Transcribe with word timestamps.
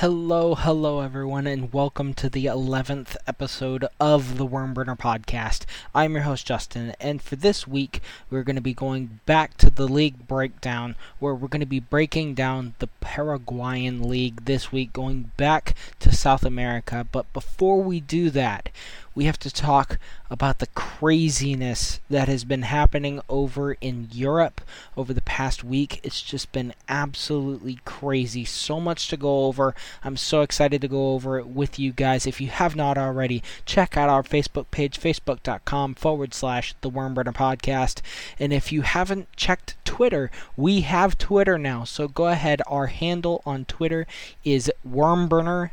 Hello, 0.00 0.54
hello, 0.54 1.00
everyone, 1.00 1.46
and 1.46 1.72
welcome 1.72 2.12
to 2.12 2.28
the 2.28 2.44
11th 2.44 3.16
episode 3.26 3.86
of 3.98 4.36
the 4.36 4.46
Wormburner 4.46 4.98
podcast. 4.98 5.64
I'm 5.94 6.12
your 6.12 6.24
host, 6.24 6.46
Justin, 6.46 6.94
and 7.00 7.22
for 7.22 7.34
this 7.34 7.66
week, 7.66 8.02
we're 8.28 8.42
going 8.42 8.56
to 8.56 8.62
be 8.62 8.74
going 8.74 9.20
back 9.24 9.56
to 9.56 9.70
the 9.70 9.88
league 9.88 10.28
breakdown 10.28 10.96
where 11.18 11.34
we're 11.34 11.48
going 11.48 11.60
to 11.60 11.66
be 11.66 11.80
breaking 11.80 12.34
down 12.34 12.74
the 12.78 12.88
Paraguayan 13.00 14.06
League 14.06 14.44
this 14.44 14.70
week, 14.70 14.92
going 14.92 15.30
back 15.38 15.74
to 16.00 16.14
South 16.14 16.44
America. 16.44 17.06
But 17.10 17.32
before 17.32 17.82
we 17.82 18.00
do 18.00 18.28
that, 18.28 18.68
we 19.16 19.24
have 19.24 19.38
to 19.38 19.50
talk 19.50 19.98
about 20.30 20.58
the 20.58 20.66
craziness 20.68 22.00
that 22.10 22.28
has 22.28 22.44
been 22.44 22.62
happening 22.62 23.18
over 23.30 23.72
in 23.80 24.08
Europe 24.12 24.60
over 24.94 25.14
the 25.14 25.22
past 25.22 25.64
week. 25.64 26.00
It's 26.04 26.20
just 26.20 26.52
been 26.52 26.74
absolutely 26.86 27.78
crazy. 27.86 28.44
So 28.44 28.78
much 28.78 29.08
to 29.08 29.16
go 29.16 29.46
over. 29.46 29.74
I'm 30.04 30.18
so 30.18 30.42
excited 30.42 30.82
to 30.82 30.88
go 30.88 31.14
over 31.14 31.38
it 31.38 31.46
with 31.46 31.78
you 31.78 31.92
guys. 31.92 32.26
If 32.26 32.42
you 32.42 32.48
have 32.48 32.76
not 32.76 32.98
already, 32.98 33.42
check 33.64 33.96
out 33.96 34.10
our 34.10 34.22
Facebook 34.22 34.66
page, 34.70 35.00
facebook.com 35.00 35.94
forward 35.94 36.34
slash 36.34 36.74
the 36.82 36.90
Wormburner 36.90 37.34
Podcast. 37.34 38.02
And 38.38 38.52
if 38.52 38.70
you 38.70 38.82
haven't 38.82 39.34
checked 39.34 39.76
Twitter, 39.86 40.30
we 40.58 40.82
have 40.82 41.16
Twitter 41.16 41.56
now. 41.56 41.84
So 41.84 42.06
go 42.06 42.26
ahead. 42.26 42.60
Our 42.66 42.88
handle 42.88 43.42
on 43.46 43.64
Twitter 43.64 44.06
is 44.44 44.70
Wormburner 44.86 45.70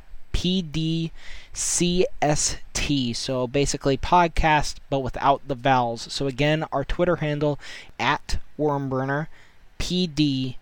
PDCST. 1.54 3.16
So 3.16 3.48
basically, 3.48 3.98
podcast, 3.98 4.76
but 4.90 5.00
without 5.00 5.48
the 5.48 5.56
vowels. 5.56 6.12
So 6.12 6.28
again, 6.28 6.66
our 6.72 6.84
Twitter 6.84 7.18
handle 7.18 7.60
at 8.00 8.38
Wormburner 8.58 9.28
PDCST. 9.80 10.58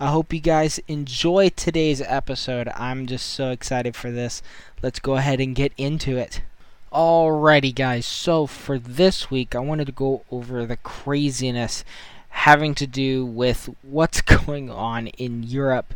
I 0.00 0.06
hope 0.06 0.32
you 0.32 0.40
guys 0.40 0.80
enjoy 0.88 1.50
today's 1.50 2.00
episode. 2.00 2.68
I'm 2.74 3.06
just 3.06 3.26
so 3.26 3.50
excited 3.50 3.94
for 3.94 4.10
this. 4.10 4.42
Let's 4.82 5.00
go 5.00 5.16
ahead 5.16 5.40
and 5.40 5.54
get 5.54 5.72
into 5.76 6.16
it. 6.16 6.40
Alrighty, 6.92 7.74
guys. 7.74 8.06
So 8.06 8.46
for 8.46 8.78
this 8.78 9.30
week, 9.30 9.54
I 9.54 9.58
wanted 9.58 9.86
to 9.86 9.92
go 9.92 10.22
over 10.30 10.64
the 10.64 10.78
craziness 10.78 11.84
having 12.30 12.74
to 12.76 12.86
do 12.86 13.24
with 13.24 13.68
what's 13.82 14.20
going 14.44 14.70
on 14.70 15.08
in 15.08 15.42
Europe 15.42 15.94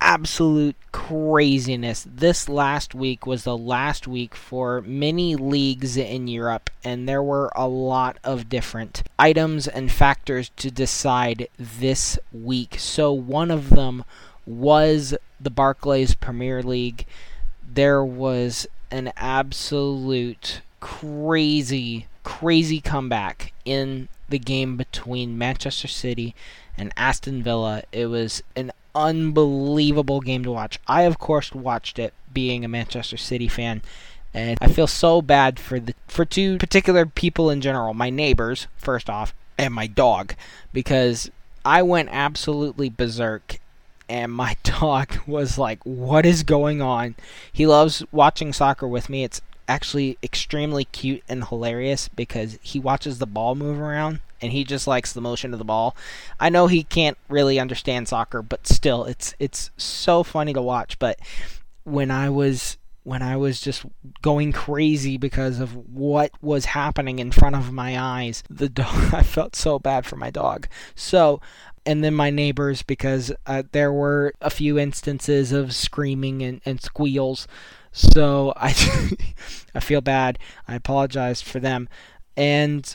absolute 0.00 0.76
craziness. 0.92 2.06
This 2.08 2.48
last 2.48 2.94
week 2.94 3.26
was 3.26 3.44
the 3.44 3.56
last 3.56 4.06
week 4.06 4.34
for 4.34 4.80
many 4.82 5.36
leagues 5.36 5.96
in 5.96 6.28
Europe, 6.28 6.70
and 6.84 7.08
there 7.08 7.22
were 7.22 7.50
a 7.54 7.68
lot 7.68 8.18
of 8.24 8.48
different 8.48 9.02
items 9.18 9.66
and 9.66 9.90
factors 9.90 10.50
to 10.56 10.70
decide 10.70 11.48
this 11.58 12.18
week. 12.32 12.76
So, 12.78 13.12
one 13.12 13.50
of 13.50 13.70
them 13.70 14.04
was 14.46 15.14
the 15.40 15.50
Barclays 15.50 16.14
Premier 16.14 16.62
League. 16.62 17.04
There 17.70 18.04
was 18.04 18.66
an 18.90 19.12
absolute 19.16 20.62
crazy, 20.80 22.06
crazy 22.24 22.80
comeback 22.80 23.52
in 23.64 24.08
the 24.28 24.38
game 24.38 24.76
between 24.76 25.38
Manchester 25.38 25.88
City 25.88 26.34
and 26.78 26.92
Aston 26.96 27.42
Villa. 27.42 27.82
It 27.92 28.06
was 28.06 28.42
an 28.56 28.72
unbelievable 28.94 30.20
game 30.20 30.44
to 30.44 30.50
watch. 30.50 30.78
I, 30.86 31.02
of 31.02 31.18
course, 31.18 31.52
watched 31.52 31.98
it 31.98 32.14
being 32.32 32.64
a 32.64 32.68
Manchester 32.68 33.16
City 33.16 33.48
fan. 33.48 33.82
And 34.34 34.58
I 34.60 34.68
feel 34.68 34.86
so 34.86 35.22
bad 35.22 35.58
for 35.58 35.80
the 35.80 35.94
for 36.06 36.24
two 36.24 36.58
particular 36.58 37.06
people 37.06 37.50
in 37.50 37.60
general, 37.60 37.94
my 37.94 38.10
neighbors, 38.10 38.66
first 38.76 39.08
off, 39.08 39.34
and 39.56 39.72
my 39.72 39.86
dog, 39.86 40.34
because 40.72 41.30
I 41.64 41.82
went 41.82 42.10
absolutely 42.12 42.90
berserk 42.90 43.58
and 44.08 44.32
my 44.32 44.56
dog 44.62 45.18
was 45.26 45.58
like, 45.58 45.84
What 45.84 46.26
is 46.26 46.42
going 46.42 46.82
on? 46.82 47.14
He 47.52 47.66
loves 47.66 48.04
watching 48.12 48.52
soccer 48.52 48.86
with 48.86 49.08
me. 49.08 49.24
It's 49.24 49.40
actually 49.66 50.16
extremely 50.22 50.84
cute 50.84 51.22
and 51.28 51.44
hilarious 51.44 52.08
because 52.08 52.58
he 52.62 52.78
watches 52.78 53.18
the 53.18 53.26
ball 53.26 53.54
move 53.54 53.78
around 53.78 54.20
and 54.40 54.52
he 54.52 54.64
just 54.64 54.86
likes 54.86 55.12
the 55.12 55.20
motion 55.20 55.52
of 55.52 55.58
the 55.58 55.64
ball. 55.64 55.96
I 56.38 56.48
know 56.48 56.66
he 56.66 56.82
can't 56.84 57.18
really 57.28 57.58
understand 57.58 58.08
soccer, 58.08 58.42
but 58.42 58.66
still 58.66 59.04
it's 59.04 59.34
it's 59.38 59.70
so 59.76 60.22
funny 60.22 60.52
to 60.52 60.62
watch. 60.62 60.98
But 60.98 61.18
when 61.84 62.10
I 62.10 62.30
was 62.30 62.78
when 63.04 63.22
I 63.22 63.36
was 63.36 63.60
just 63.60 63.86
going 64.20 64.52
crazy 64.52 65.16
because 65.16 65.60
of 65.60 65.74
what 65.74 66.30
was 66.42 66.66
happening 66.66 67.18
in 67.18 67.32
front 67.32 67.56
of 67.56 67.72
my 67.72 67.98
eyes, 67.98 68.44
the 68.50 68.68
dog 68.68 69.14
I 69.14 69.22
felt 69.22 69.56
so 69.56 69.78
bad 69.78 70.06
for 70.06 70.16
my 70.16 70.30
dog. 70.30 70.68
So 70.94 71.40
and 71.86 72.04
then 72.04 72.14
my 72.14 72.28
neighbors 72.28 72.82
because 72.82 73.32
uh, 73.46 73.62
there 73.72 73.92
were 73.92 74.34
a 74.42 74.50
few 74.50 74.78
instances 74.78 75.52
of 75.52 75.74
screaming 75.74 76.42
and, 76.42 76.60
and 76.66 76.82
squeals. 76.82 77.48
So 77.92 78.52
I 78.56 78.74
I 79.74 79.80
feel 79.80 80.02
bad. 80.02 80.38
I 80.66 80.74
apologize 80.74 81.40
for 81.40 81.60
them. 81.60 81.88
And 82.36 82.94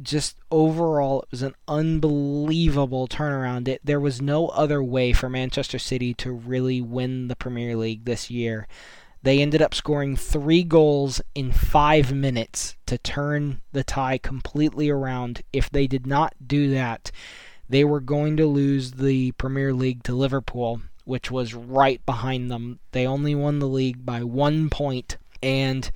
just 0.00 0.36
overall, 0.50 1.22
it 1.22 1.28
was 1.30 1.42
an 1.42 1.54
unbelievable 1.68 3.08
turnaround. 3.08 3.68
It, 3.68 3.80
there 3.84 4.00
was 4.00 4.22
no 4.22 4.48
other 4.48 4.82
way 4.82 5.12
for 5.12 5.28
Manchester 5.28 5.78
City 5.78 6.14
to 6.14 6.32
really 6.32 6.80
win 6.80 7.28
the 7.28 7.36
Premier 7.36 7.76
League 7.76 8.04
this 8.04 8.30
year. 8.30 8.66
They 9.22 9.40
ended 9.40 9.62
up 9.62 9.74
scoring 9.74 10.16
three 10.16 10.64
goals 10.64 11.20
in 11.34 11.52
five 11.52 12.12
minutes 12.12 12.76
to 12.86 12.98
turn 12.98 13.60
the 13.72 13.84
tie 13.84 14.18
completely 14.18 14.88
around. 14.90 15.42
If 15.52 15.70
they 15.70 15.86
did 15.86 16.06
not 16.06 16.34
do 16.44 16.70
that, 16.70 17.12
they 17.68 17.84
were 17.84 18.00
going 18.00 18.36
to 18.38 18.46
lose 18.46 18.92
the 18.92 19.32
Premier 19.32 19.72
League 19.72 20.02
to 20.04 20.14
Liverpool, 20.14 20.82
which 21.04 21.30
was 21.30 21.54
right 21.54 22.04
behind 22.04 22.50
them. 22.50 22.80
They 22.90 23.06
only 23.06 23.34
won 23.34 23.60
the 23.60 23.68
league 23.68 24.04
by 24.04 24.24
one 24.24 24.70
point, 24.70 25.18
and 25.40 25.88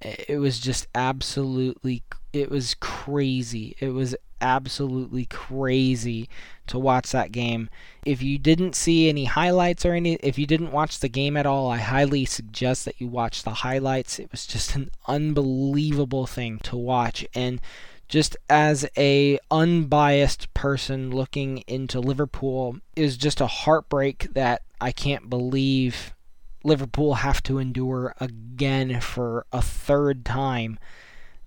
it 0.00 0.38
was 0.38 0.60
just 0.60 0.86
absolutely 0.94 2.02
it 2.32 2.50
was 2.50 2.74
crazy. 2.74 3.74
It 3.80 3.90
was 3.90 4.14
absolutely 4.40 5.24
crazy 5.26 6.28
to 6.68 6.78
watch 6.78 7.10
that 7.10 7.32
game. 7.32 7.68
If 8.04 8.22
you 8.22 8.38
didn't 8.38 8.76
see 8.76 9.08
any 9.08 9.24
highlights 9.24 9.84
or 9.84 9.94
any 9.94 10.14
if 10.14 10.38
you 10.38 10.46
didn't 10.46 10.72
watch 10.72 11.00
the 11.00 11.08
game 11.08 11.36
at 11.36 11.46
all, 11.46 11.70
I 11.70 11.78
highly 11.78 12.24
suggest 12.24 12.84
that 12.84 13.00
you 13.00 13.08
watch 13.08 13.42
the 13.42 13.50
highlights. 13.50 14.18
It 14.18 14.30
was 14.30 14.46
just 14.46 14.76
an 14.76 14.90
unbelievable 15.06 16.26
thing 16.26 16.58
to 16.64 16.76
watch 16.76 17.26
and 17.34 17.60
just 18.08 18.36
as 18.48 18.88
a 18.96 19.38
unbiased 19.50 20.52
person 20.54 21.10
looking 21.10 21.58
into 21.66 22.00
Liverpool 22.00 22.78
is 22.96 23.18
just 23.18 23.40
a 23.40 23.46
heartbreak 23.46 24.28
that 24.32 24.62
I 24.80 24.92
can't 24.92 25.28
believe 25.28 26.14
Liverpool 26.64 27.14
have 27.14 27.42
to 27.44 27.58
endure 27.58 28.14
again 28.20 29.00
for 29.00 29.46
a 29.52 29.62
third 29.62 30.24
time 30.24 30.78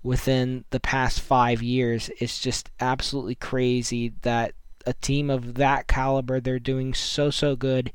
within 0.03 0.65
the 0.71 0.79
past 0.79 1.21
five 1.21 1.61
years. 1.61 2.09
It's 2.19 2.39
just 2.39 2.69
absolutely 2.79 3.35
crazy 3.35 4.13
that 4.21 4.53
a 4.85 4.93
team 4.93 5.29
of 5.29 5.55
that 5.55 5.87
caliber, 5.87 6.39
they're 6.39 6.59
doing 6.59 6.93
so, 6.93 7.29
so 7.29 7.55
good, 7.55 7.91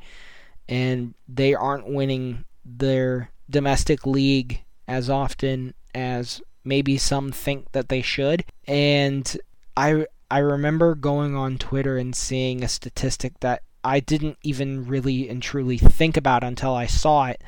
and 0.69 1.15
they 1.29 1.55
aren't 1.55 1.89
winning 1.89 2.45
their 2.65 3.31
domestic 3.49 4.07
league 4.07 4.63
as 4.89 5.11
often 5.11 5.75
as 5.95 6.41
maybe 6.65 6.99
some 6.99 7.33
think 7.33 7.73
that 7.73 7.89
they 7.89 8.03
should. 8.03 8.45
And 8.67 9.37
I 9.77 10.07
I 10.31 10.39
remember 10.39 10.95
going 10.95 11.37
on 11.37 11.59
Twitter 11.59 11.99
and 11.99 12.15
seeing 12.15 12.63
a 12.63 12.69
statistic 12.69 13.39
that 13.41 13.63
I 13.87 14.01
didn't 14.01 14.39
even 14.43 14.87
really 14.87 15.29
and 15.29 15.41
truly 15.41 15.79
think 15.79 16.17
about 16.17 16.43
until 16.43 16.75
I 16.75 16.87
saw 16.87 17.27
it 17.27 17.43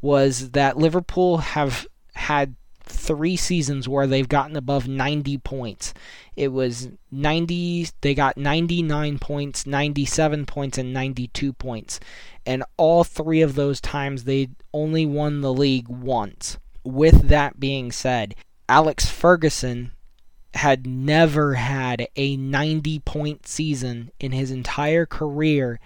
was 0.00 0.50
that 0.50 0.76
Liverpool 0.76 1.38
have 1.38 1.84
had 2.14 2.54
three 2.84 3.36
seasons 3.36 3.88
where 3.88 4.06
they've 4.06 4.28
gotten 4.28 4.56
above 4.56 4.86
90 4.86 5.38
points. 5.38 5.92
It 6.36 6.48
was 6.48 6.90
90, 7.10 7.88
they 8.02 8.14
got 8.14 8.36
99 8.36 9.18
points, 9.18 9.66
97 9.66 10.46
points, 10.46 10.78
and 10.78 10.92
92 10.92 11.52
points. 11.54 11.98
And 12.46 12.62
all 12.76 13.02
three 13.02 13.42
of 13.42 13.56
those 13.56 13.80
times 13.80 14.24
they 14.24 14.48
only 14.72 15.06
won 15.06 15.40
the 15.40 15.52
league 15.52 15.88
once. 15.88 16.56
With 16.84 17.28
that 17.28 17.58
being 17.58 17.90
said, 17.90 18.36
Alex 18.68 19.10
Ferguson 19.10 19.90
had 20.54 20.86
never 20.86 21.54
had 21.54 22.08
a 22.16 22.36
90 22.36 22.98
point 23.00 23.46
season 23.46 24.10
in 24.18 24.32
his 24.32 24.50
entire 24.50 25.06
career 25.06 25.78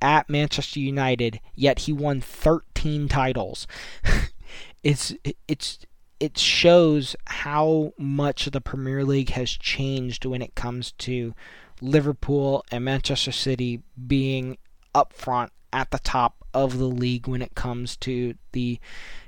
at 0.00 0.28
Manchester 0.28 0.80
United, 0.80 1.40
yet 1.54 1.80
he 1.80 1.92
won 1.92 2.20
13 2.20 3.08
titles. 3.08 3.66
it's 4.82 5.14
it's 5.48 5.78
it 6.18 6.38
shows 6.38 7.14
how 7.26 7.92
much 7.98 8.46
the 8.46 8.60
Premier 8.60 9.04
League 9.04 9.30
has 9.30 9.50
changed 9.50 10.24
when 10.24 10.40
it 10.40 10.54
comes 10.54 10.92
to 10.92 11.34
Liverpool 11.80 12.64
and 12.70 12.84
Manchester 12.84 13.32
City 13.32 13.82
being 14.06 14.56
up 14.94 15.12
front 15.12 15.52
at 15.72 15.90
the 15.90 15.98
top 15.98 16.42
of 16.54 16.78
the 16.78 16.86
league 16.86 17.28
when 17.28 17.42
it 17.42 17.54
comes 17.54 17.96
to 17.98 18.34
the 18.52 18.80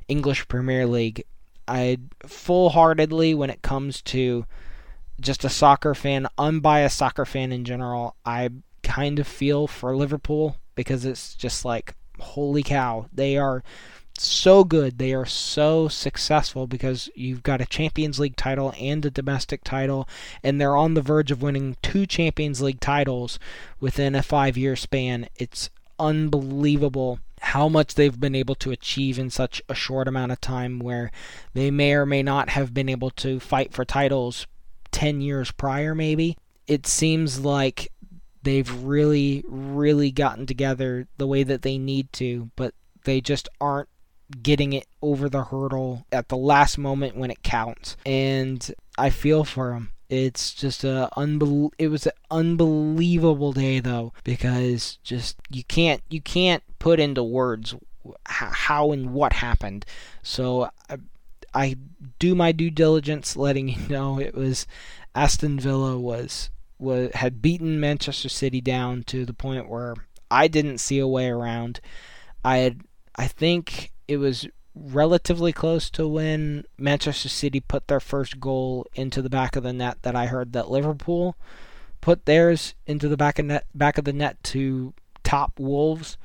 English 0.09 0.49
Premier 0.49 0.87
League. 0.87 1.25
I 1.67 1.99
full 2.27 2.71
heartedly, 2.71 3.35
when 3.35 3.51
it 3.51 3.61
comes 3.61 4.01
to 4.03 4.47
just 5.21 5.45
a 5.45 5.49
soccer 5.49 5.95
fan, 5.95 6.27
unbiased 6.39 6.99
soccer 6.99 7.25
fan 7.25 7.53
in 7.53 7.65
general, 7.65 8.17
I 8.25 8.51
kind 8.83 9.19
of 9.19 9.27
feel 9.27 9.67
for 9.67 9.97
Liverpool 9.97 10.57
because 10.75 11.05
it's 11.05 11.35
just 11.35 11.65
like 11.65 11.95
holy 12.21 12.63
cow, 12.63 13.07
they 13.13 13.37
are 13.37 13.63
so 14.21 14.65
good. 14.65 14.99
They 14.99 15.15
are 15.15 15.27
so 15.27 15.89
successful 15.89 16.67
because 16.67 17.09
you've 17.15 17.43
got 17.43 17.61
a 17.61 17.67
Champions 17.67 18.19
League 18.19 18.37
title 18.37 18.75
and 18.79 19.05
a 19.05 19.11
domestic 19.11 19.63
title, 19.65 20.09
and 20.43 20.61
they're 20.61 20.77
on 20.77 20.95
the 20.95 21.03
verge 21.03 21.31
of 21.31 21.43
winning 21.43 21.77
two 21.83 22.07
Champions 22.07 22.61
League 22.61 22.81
titles 22.81 23.39
within 23.81 24.15
a 24.15 24.23
five 24.23 24.57
year 24.57 24.77
span. 24.77 25.29
It's 25.37 25.71
unbelievable 25.99 27.21
how 27.41 27.69
much 27.69 27.95
they've 27.95 28.19
been 28.19 28.35
able 28.35 28.57
to 28.57 28.73
achieve 28.73 29.19
in 29.19 29.31
such 29.31 29.63
a 29.69 29.75
short 29.75 30.09
amount 30.09 30.33
of 30.33 30.41
time 30.41 30.81
where 30.81 31.13
they 31.55 31.71
may 31.71 31.93
or 31.93 32.05
may 32.05 32.23
not 32.23 32.51
have 32.51 32.75
been 32.75 32.89
able 32.89 33.11
to 33.11 33.39
fight 33.39 33.73
for 33.73 33.85
titles 33.85 34.47
10 34.93 35.21
years 35.21 35.51
prior, 35.51 35.95
maybe. 35.95 36.37
It 36.67 36.87
seems 36.87 37.41
like 37.41 37.91
they've 38.43 38.83
really, 38.83 39.45
really 39.47 40.11
gotten 40.11 40.47
together 40.47 41.07
the 41.17 41.27
way 41.27 41.43
that 41.43 41.63
they 41.63 41.79
need 41.79 42.13
to, 42.15 42.51
but 42.57 42.75
they 43.05 43.21
just 43.21 43.49
aren't 43.61 43.89
getting 44.43 44.73
it 44.73 44.87
over 45.01 45.29
the 45.29 45.45
hurdle 45.45 46.07
at 46.13 46.29
the 46.29 46.37
last 46.37 46.79
moment 46.79 47.17
when 47.17 47.31
it 47.31 47.43
counts. 47.43 47.97
And 48.05 48.71
I 48.97 49.11
feel 49.11 49.45
for 49.45 49.71
them. 49.71 49.93
It's 50.09 50.55
just 50.55 50.85
a 50.85 51.09
unbel- 51.17 51.73
it 51.79 51.89
was 51.89 52.07
an 52.07 52.13
unbelievable 52.31 53.53
day 53.53 53.79
though 53.81 54.15
because 54.25 54.99
just 55.03 55.37
you 55.51 55.65
can't 55.65 56.03
you 56.09 56.23
can't 56.23 56.63
put 56.79 56.99
into 56.99 57.23
words 57.23 57.75
how 58.25 58.93
and 58.93 59.13
what 59.13 59.35
happened. 59.35 59.85
So 60.23 60.71
I, 61.55 61.77
do 62.19 62.35
my 62.35 62.53
due 62.53 62.71
diligence 62.71 63.37
letting 63.37 63.69
you 63.69 63.77
know 63.89 64.19
it 64.19 64.35
was 64.35 64.67
Aston 65.15 65.59
Villa 65.59 65.99
was 65.99 66.51
was 66.79 67.11
had 67.15 67.43
beaten 67.43 67.81
Manchester 67.81 68.29
City 68.29 68.61
down 68.61 69.03
to 69.05 69.25
the 69.25 69.35
point 69.35 69.69
where 69.69 69.95
I 70.31 70.49
didn't 70.49 70.79
see 70.79 70.99
a 70.99 71.09
way 71.09 71.29
around. 71.29 71.81
I 72.45 72.59
had 72.59 72.83
I 73.17 73.27
think 73.27 73.93
it 74.07 74.19
was 74.19 74.47
relatively 74.75 75.53
close 75.53 75.91
to 75.91 76.07
when 76.07 76.65
Manchester 76.77 77.29
City 77.29 77.59
put 77.59 77.89
their 77.89 78.01
first 78.01 78.39
goal 78.39 78.87
into 78.95 79.21
the 79.21 79.31
back 79.31 79.57
of 79.57 79.65
the 79.65 79.73
net 79.73 80.03
that 80.03 80.15
I 80.15 80.27
heard 80.27 80.53
that 80.53 80.71
Liverpool 80.71 81.37
put 82.01 82.27
theirs 82.27 82.75
into 82.87 83.09
the 83.09 83.17
back 83.17 83.39
of 83.39 83.47
net 83.47 83.67
back 83.75 83.99
of 83.99 84.05
the 84.05 84.13
net 84.13 84.43
to 84.45 84.95
top 85.25 85.59
Wolves 85.59 86.17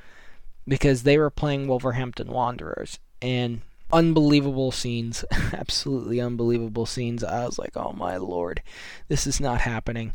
because 0.67 1.03
they 1.03 1.17
were 1.17 1.31
playing 1.31 1.67
Wolverhampton 1.67 2.27
Wanderers 2.27 2.99
and 3.21 3.61
unbelievable 3.91 4.71
scenes 4.71 5.23
absolutely 5.53 6.19
unbelievable 6.19 6.85
scenes 6.85 7.23
I 7.23 7.45
was 7.45 7.59
like 7.59 7.75
oh 7.75 7.93
my 7.93 8.17
lord 8.17 8.61
this 9.07 9.27
is 9.27 9.39
not 9.39 9.61
happening 9.61 10.13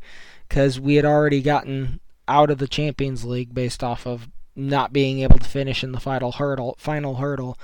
cuz 0.48 0.80
we 0.80 0.96
had 0.96 1.04
already 1.04 1.42
gotten 1.42 2.00
out 2.26 2.50
of 2.50 2.58
the 2.58 2.68
Champions 2.68 3.24
League 3.24 3.54
based 3.54 3.82
off 3.82 4.06
of 4.06 4.28
not 4.56 4.92
being 4.92 5.20
able 5.20 5.38
to 5.38 5.48
finish 5.48 5.84
in 5.84 5.92
the 5.92 6.00
final 6.00 6.32
hurdle 6.32 6.76
final 6.78 7.16
hurdle 7.16 7.58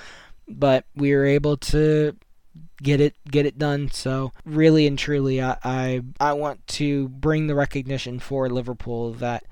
but 0.46 0.84
we 0.94 1.12
were 1.14 1.24
able 1.24 1.56
to 1.56 2.16
get 2.82 3.00
it 3.00 3.14
get 3.30 3.46
it 3.46 3.58
done. 3.58 3.90
So 3.90 4.32
really 4.44 4.86
and 4.86 4.98
truly, 4.98 5.42
I, 5.42 5.56
I 5.62 6.02
I 6.20 6.32
want 6.34 6.66
to 6.68 7.08
bring 7.08 7.46
the 7.46 7.54
recognition 7.54 8.18
for 8.18 8.48
Liverpool 8.48 9.12
that. 9.14 9.44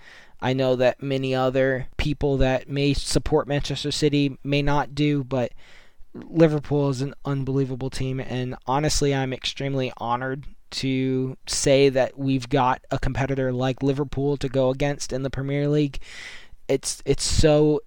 I 0.44 0.54
know 0.54 0.74
that 0.74 1.00
many 1.00 1.36
other 1.36 1.86
people 1.98 2.38
that 2.38 2.68
may 2.68 2.94
support 2.94 3.46
Manchester 3.46 3.92
City 3.92 4.38
may 4.42 4.60
not 4.60 4.92
do, 4.92 5.22
but 5.22 5.52
Liverpool 6.14 6.90
is 6.90 7.00
an 7.00 7.14
unbelievable 7.24 7.90
team, 7.90 8.20
and 8.20 8.54
honestly, 8.66 9.14
I'm 9.14 9.32
extremely 9.32 9.92
honored 9.96 10.46
to 10.72 11.36
say 11.46 11.88
that 11.90 12.18
we've 12.18 12.48
got 12.48 12.82
a 12.90 12.98
competitor 12.98 13.52
like 13.52 13.82
Liverpool 13.82 14.36
to 14.38 14.48
go 14.48 14.70
against 14.70 15.12
in 15.12 15.22
the 15.22 15.30
Premier 15.30 15.68
League. 15.68 15.98
It's 16.68 17.02
it's 17.04 17.24
so 17.24 17.80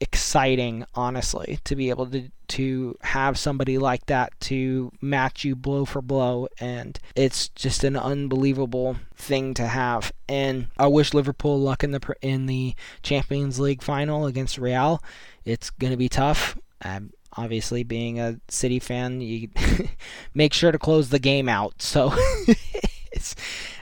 exciting, 0.00 0.84
honestly, 0.94 1.58
to 1.64 1.74
be 1.74 1.90
able 1.90 2.06
to 2.06 2.30
to 2.48 2.96
have 3.02 3.38
somebody 3.38 3.76
like 3.76 4.06
that 4.06 4.38
to 4.38 4.92
match 5.00 5.44
you 5.44 5.56
blow 5.56 5.84
for 5.84 6.00
blow, 6.00 6.48
and 6.60 6.98
it's 7.14 7.48
just 7.50 7.84
an 7.84 7.96
unbelievable 7.96 8.96
thing 9.14 9.54
to 9.54 9.66
have. 9.66 10.12
And 10.28 10.68
I 10.78 10.86
wish 10.86 11.14
Liverpool 11.14 11.58
luck 11.58 11.82
in 11.82 11.92
the 11.92 12.16
in 12.22 12.46
the 12.46 12.74
Champions 13.02 13.58
League 13.58 13.82
final 13.82 14.26
against 14.26 14.58
Real. 14.58 15.02
It's 15.44 15.70
going 15.70 15.92
to 15.92 15.96
be 15.96 16.08
tough. 16.08 16.56
Um, 16.82 17.10
obviously, 17.36 17.82
being 17.82 18.18
a 18.18 18.40
City 18.48 18.78
fan, 18.78 19.20
you 19.20 19.48
make 20.34 20.52
sure 20.52 20.72
to 20.72 20.78
close 20.78 21.10
the 21.10 21.18
game 21.18 21.48
out. 21.48 21.82
So 21.82 22.12
it's 23.12 23.34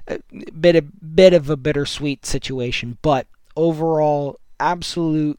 a 0.06 0.21
bit 0.59 0.77
a 0.77 0.83
bit 0.83 1.33
of 1.33 1.51
a 1.51 1.56
bittersweet 1.56 2.27
situation, 2.27 2.99
but 3.03 3.27
overall, 3.56 4.39
absolute 4.61 5.39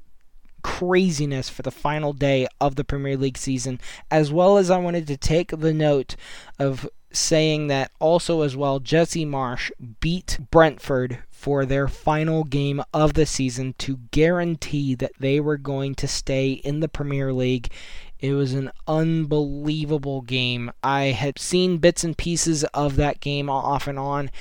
craziness 0.64 1.48
for 1.48 1.62
the 1.62 1.72
final 1.72 2.12
day 2.12 2.48
of 2.60 2.76
the 2.76 2.84
Premier 2.84 3.16
League 3.16 3.38
season, 3.38 3.80
as 4.10 4.32
well 4.32 4.58
as 4.58 4.72
I 4.72 4.78
wanted 4.78 5.06
to 5.08 5.18
take 5.18 5.52
the 5.52 5.74
note 5.74 6.16
of 6.58 6.90
saying 7.18 7.68
that 7.68 7.92
also 8.00 8.42
as 8.42 8.56
well 8.56 8.80
Jesse 8.80 9.26
Marsch 9.26 9.72
beat 10.00 10.40
Brentford 10.52 11.20
for 11.30 11.66
their 11.66 11.88
final 11.88 12.44
game 12.44 12.82
of 12.94 13.14
the 13.14 13.26
season 13.26 13.74
to 13.80 14.00
guarantee 14.12 14.96
that 14.96 15.14
they 15.20 15.40
were 15.40 15.58
going 15.58 15.96
to 15.96 16.08
stay 16.08 16.52
in 16.52 16.80
the 16.80 16.88
Premier 16.88 17.34
League. 17.34 17.72
It 18.20 18.34
was 18.34 18.54
an 18.54 18.72
unbelievable 18.88 20.22
game. 20.22 20.72
I 20.84 21.06
had 21.06 21.38
seen 21.40 21.78
bits 21.78 22.04
and 22.04 22.18
pieces 22.18 22.64
of 22.66 22.96
that 22.96 23.20
game 23.20 23.50
off 23.50 23.88
and 23.88 24.00
on 24.00 24.32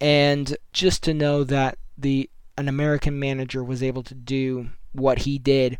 and 0.00 0.56
just 0.72 1.02
to 1.04 1.14
know 1.14 1.44
that 1.44 1.78
the 1.96 2.30
an 2.56 2.68
American 2.68 3.18
manager 3.18 3.62
was 3.62 3.82
able 3.82 4.02
to 4.02 4.14
do 4.14 4.68
what 4.92 5.20
he 5.20 5.38
did 5.38 5.78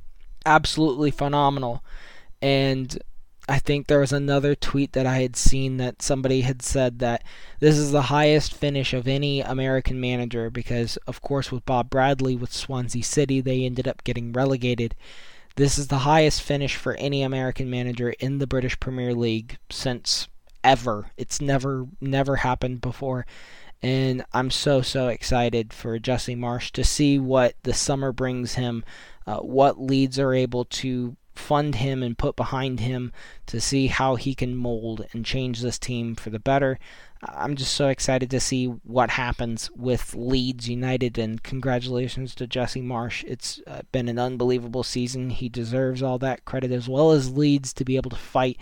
absolutely 0.49 1.11
phenomenal. 1.11 1.85
And 2.41 2.99
I 3.49 3.59
think 3.59 3.87
there 3.87 4.01
was 4.01 4.13
another 4.13 4.55
tweet 4.55 4.93
that 4.93 5.07
I 5.07 5.23
had 5.23 5.35
seen 5.35 5.79
that 5.79 6.03
somebody 6.03 6.43
had 6.43 6.61
said 6.61 6.99
that 6.99 7.25
this 7.61 7.79
is 7.79 7.93
the 7.93 8.03
highest 8.03 8.53
finish 8.53 8.93
of 8.93 9.09
any 9.09 9.41
American 9.41 9.99
manager 9.99 10.51
because, 10.51 10.99
of 11.07 11.23
course, 11.23 11.51
with 11.51 11.65
Bob 11.65 11.89
Bradley 11.89 12.37
with 12.37 12.53
Swansea 12.53 13.03
City, 13.03 13.41
they 13.41 13.65
ended 13.65 13.89
up 13.89 14.05
getting 14.05 14.33
relegated. 14.33 14.95
This 15.57 15.79
is 15.79 15.89
the 15.89 15.99
highest 15.99 16.43
finish 16.43 16.77
for 16.77 16.95
any 16.97 17.23
American 17.23 17.71
manager 17.71 18.11
in 18.21 18.39
the 18.39 18.47
British 18.47 18.79
Premier 18.79 19.15
League 19.15 19.57
since 19.71 20.29
ever. 20.63 21.11
It's 21.17 21.41
never, 21.41 21.87
never 22.03 22.37
happened 22.37 22.83
before. 22.83 23.25
And 23.83 24.25
I'm 24.35 24.51
so, 24.51 24.83
so 24.83 25.09
excited 25.09 25.73
for 25.73 25.99
Jesse 25.99 26.37
Marsch 26.37 26.71
to 26.73 26.85
see 26.85 27.19
what 27.19 27.55
the 27.63 27.73
summer 27.73 28.13
brings 28.13 28.55
him, 28.55 28.85
uh, 29.27 29.39
what 29.39 29.81
Leeds 29.81 30.19
are 30.19 30.35
able 30.35 30.65
to 30.67 31.17
fund 31.39 31.77
him 31.77 32.03
and 32.03 32.19
put 32.19 32.37
behind 32.37 32.81
him 32.81 33.13
to 33.47 33.61
see 33.61 33.87
how 33.87 34.17
he 34.17 34.35
can 34.35 34.57
mold 34.57 35.07
and 35.13 35.25
change 35.25 35.61
this 35.61 35.79
team 35.79 36.15
for 36.15 36.31
the 36.31 36.39
better. 36.39 36.79
I'm 37.23 37.57
just 37.57 37.75
so 37.75 37.89
excited 37.89 38.31
to 38.31 38.39
see 38.39 38.67
what 38.67 39.11
happens 39.11 39.71
with 39.73 40.15
Leeds 40.15 40.69
United, 40.69 41.19
and 41.19 41.43
congratulations 41.43 42.35
to 42.37 42.47
Jesse 42.47 42.83
Marsch. 42.83 43.25
It's 43.25 43.61
uh, 43.67 43.83
been 43.91 44.09
an 44.09 44.21
unbelievable 44.21 44.85
season. 44.85 45.31
He 45.31 45.49
deserves 45.49 46.01
all 46.01 46.19
that 46.19 46.45
credit, 46.45 46.71
as 46.71 46.89
well 46.89 47.11
as 47.11 47.37
Leeds, 47.37 47.73
to 47.75 47.85
be 47.85 47.97
able 47.97 48.11
to 48.11 48.17
fight 48.17 48.59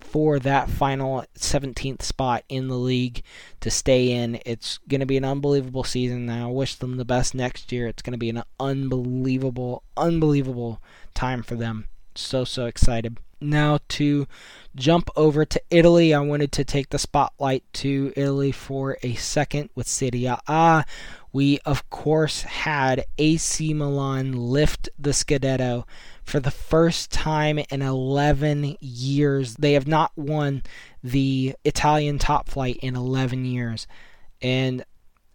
for 0.00 0.38
that 0.38 0.70
final 0.70 1.24
17th 1.36 2.02
spot 2.02 2.44
in 2.48 2.68
the 2.68 2.78
league 2.78 3.22
to 3.60 3.70
stay 3.70 4.10
in. 4.12 4.40
It's 4.46 4.78
going 4.88 5.00
to 5.00 5.06
be 5.06 5.18
an 5.18 5.24
unbelievable 5.24 5.84
season. 5.84 6.30
I 6.30 6.46
wish 6.46 6.76
them 6.76 6.96
the 6.96 7.04
best 7.04 7.34
next 7.34 7.72
year. 7.72 7.88
It's 7.88 8.02
going 8.02 8.12
to 8.12 8.18
be 8.18 8.30
an 8.30 8.42
unbelievable, 8.58 9.82
unbelievable 9.96 10.80
time 11.14 11.42
for 11.42 11.56
them. 11.56 11.88
So, 12.18 12.44
so 12.44 12.66
excited. 12.66 13.18
Now, 13.40 13.78
to 13.90 14.26
jump 14.74 15.08
over 15.14 15.44
to 15.44 15.62
Italy, 15.70 16.12
I 16.12 16.18
wanted 16.18 16.50
to 16.52 16.64
take 16.64 16.90
the 16.90 16.98
spotlight 16.98 17.62
to 17.74 18.12
Italy 18.16 18.50
for 18.50 18.98
a 19.02 19.14
second 19.14 19.70
with 19.76 19.86
Serie 19.86 20.24
A. 20.26 20.84
We, 21.32 21.60
of 21.64 21.88
course, 21.90 22.42
had 22.42 23.04
AC 23.18 23.72
Milan 23.74 24.32
lift 24.32 24.88
the 24.98 25.10
Scudetto 25.10 25.84
for 26.24 26.40
the 26.40 26.50
first 26.50 27.12
time 27.12 27.60
in 27.70 27.82
11 27.82 28.76
years. 28.80 29.54
They 29.54 29.74
have 29.74 29.86
not 29.86 30.10
won 30.16 30.64
the 31.04 31.54
Italian 31.64 32.18
top 32.18 32.48
flight 32.48 32.78
in 32.82 32.96
11 32.96 33.44
years. 33.44 33.86
And 34.42 34.84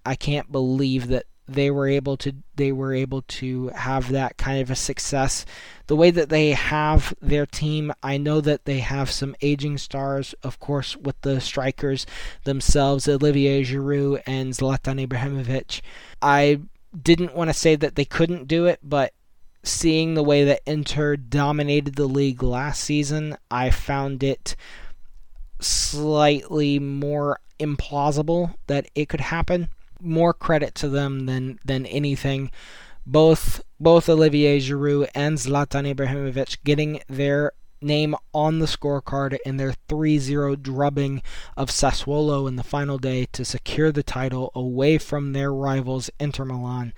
I 0.05 0.15
can't 0.15 0.51
believe 0.51 1.07
that 1.07 1.25
they 1.47 1.69
were 1.69 1.87
able 1.87 2.15
to 2.17 2.33
they 2.55 2.71
were 2.71 2.93
able 2.93 3.21
to 3.23 3.67
have 3.69 4.11
that 4.11 4.37
kind 4.37 4.61
of 4.61 4.69
a 4.69 4.75
success 4.75 5.45
the 5.87 5.95
way 5.95 6.09
that 6.09 6.29
they 6.29 6.51
have 6.51 7.13
their 7.21 7.45
team 7.45 7.91
I 8.01 8.17
know 8.17 8.39
that 8.41 8.65
they 8.65 8.79
have 8.79 9.11
some 9.11 9.35
aging 9.41 9.77
stars 9.77 10.33
of 10.43 10.59
course 10.59 10.95
with 10.95 11.19
the 11.21 11.41
strikers 11.41 12.05
themselves 12.45 13.07
Olivier 13.07 13.63
Giroud 13.63 14.23
and 14.25 14.53
Zlatan 14.53 15.05
Ibrahimovic 15.05 15.81
I 16.21 16.61
didn't 16.99 17.35
want 17.35 17.49
to 17.49 17.53
say 17.53 17.75
that 17.75 17.95
they 17.95 18.05
couldn't 18.05 18.47
do 18.47 18.65
it 18.65 18.79
but 18.83 19.13
seeing 19.63 20.13
the 20.13 20.23
way 20.23 20.43
that 20.43 20.61
Inter 20.65 21.15
dominated 21.15 21.95
the 21.95 22.07
league 22.07 22.43
last 22.43 22.83
season, 22.83 23.37
I 23.49 23.69
found 23.69 24.21
it 24.21 24.55
slightly 25.59 26.79
more 26.79 27.39
implausible 27.59 28.55
that 28.67 28.89
it 28.93 29.07
could 29.07 29.21
happen. 29.21 29.69
More 30.03 30.33
credit 30.33 30.75
to 30.75 30.89
them 30.89 31.25
than 31.25 31.59
than 31.65 31.85
anything. 31.87 32.51
both 33.05 33.61
both 33.79 34.07
Olivier 34.07 34.59
Giroud 34.59 35.09
and 35.13 35.37
Zlatan 35.37 35.93
Ibrahimovic 35.93 36.57
getting 36.63 37.01
their 37.09 37.51
name 37.81 38.15
on 38.33 38.59
the 38.59 38.65
scorecard 38.65 39.37
in 39.45 39.57
their 39.57 39.73
3-0 39.89 40.61
drubbing 40.61 41.21
of 41.57 41.69
Sassuolo 41.69 42.47
in 42.47 42.55
the 42.55 42.63
final 42.63 42.97
day 42.97 43.27
to 43.33 43.43
secure 43.43 43.91
the 43.91 44.03
title 44.03 44.51
away 44.55 44.97
from 44.97 45.33
their 45.33 45.53
rivals 45.53 46.09
Inter 46.17 46.45
Milan 46.45 46.93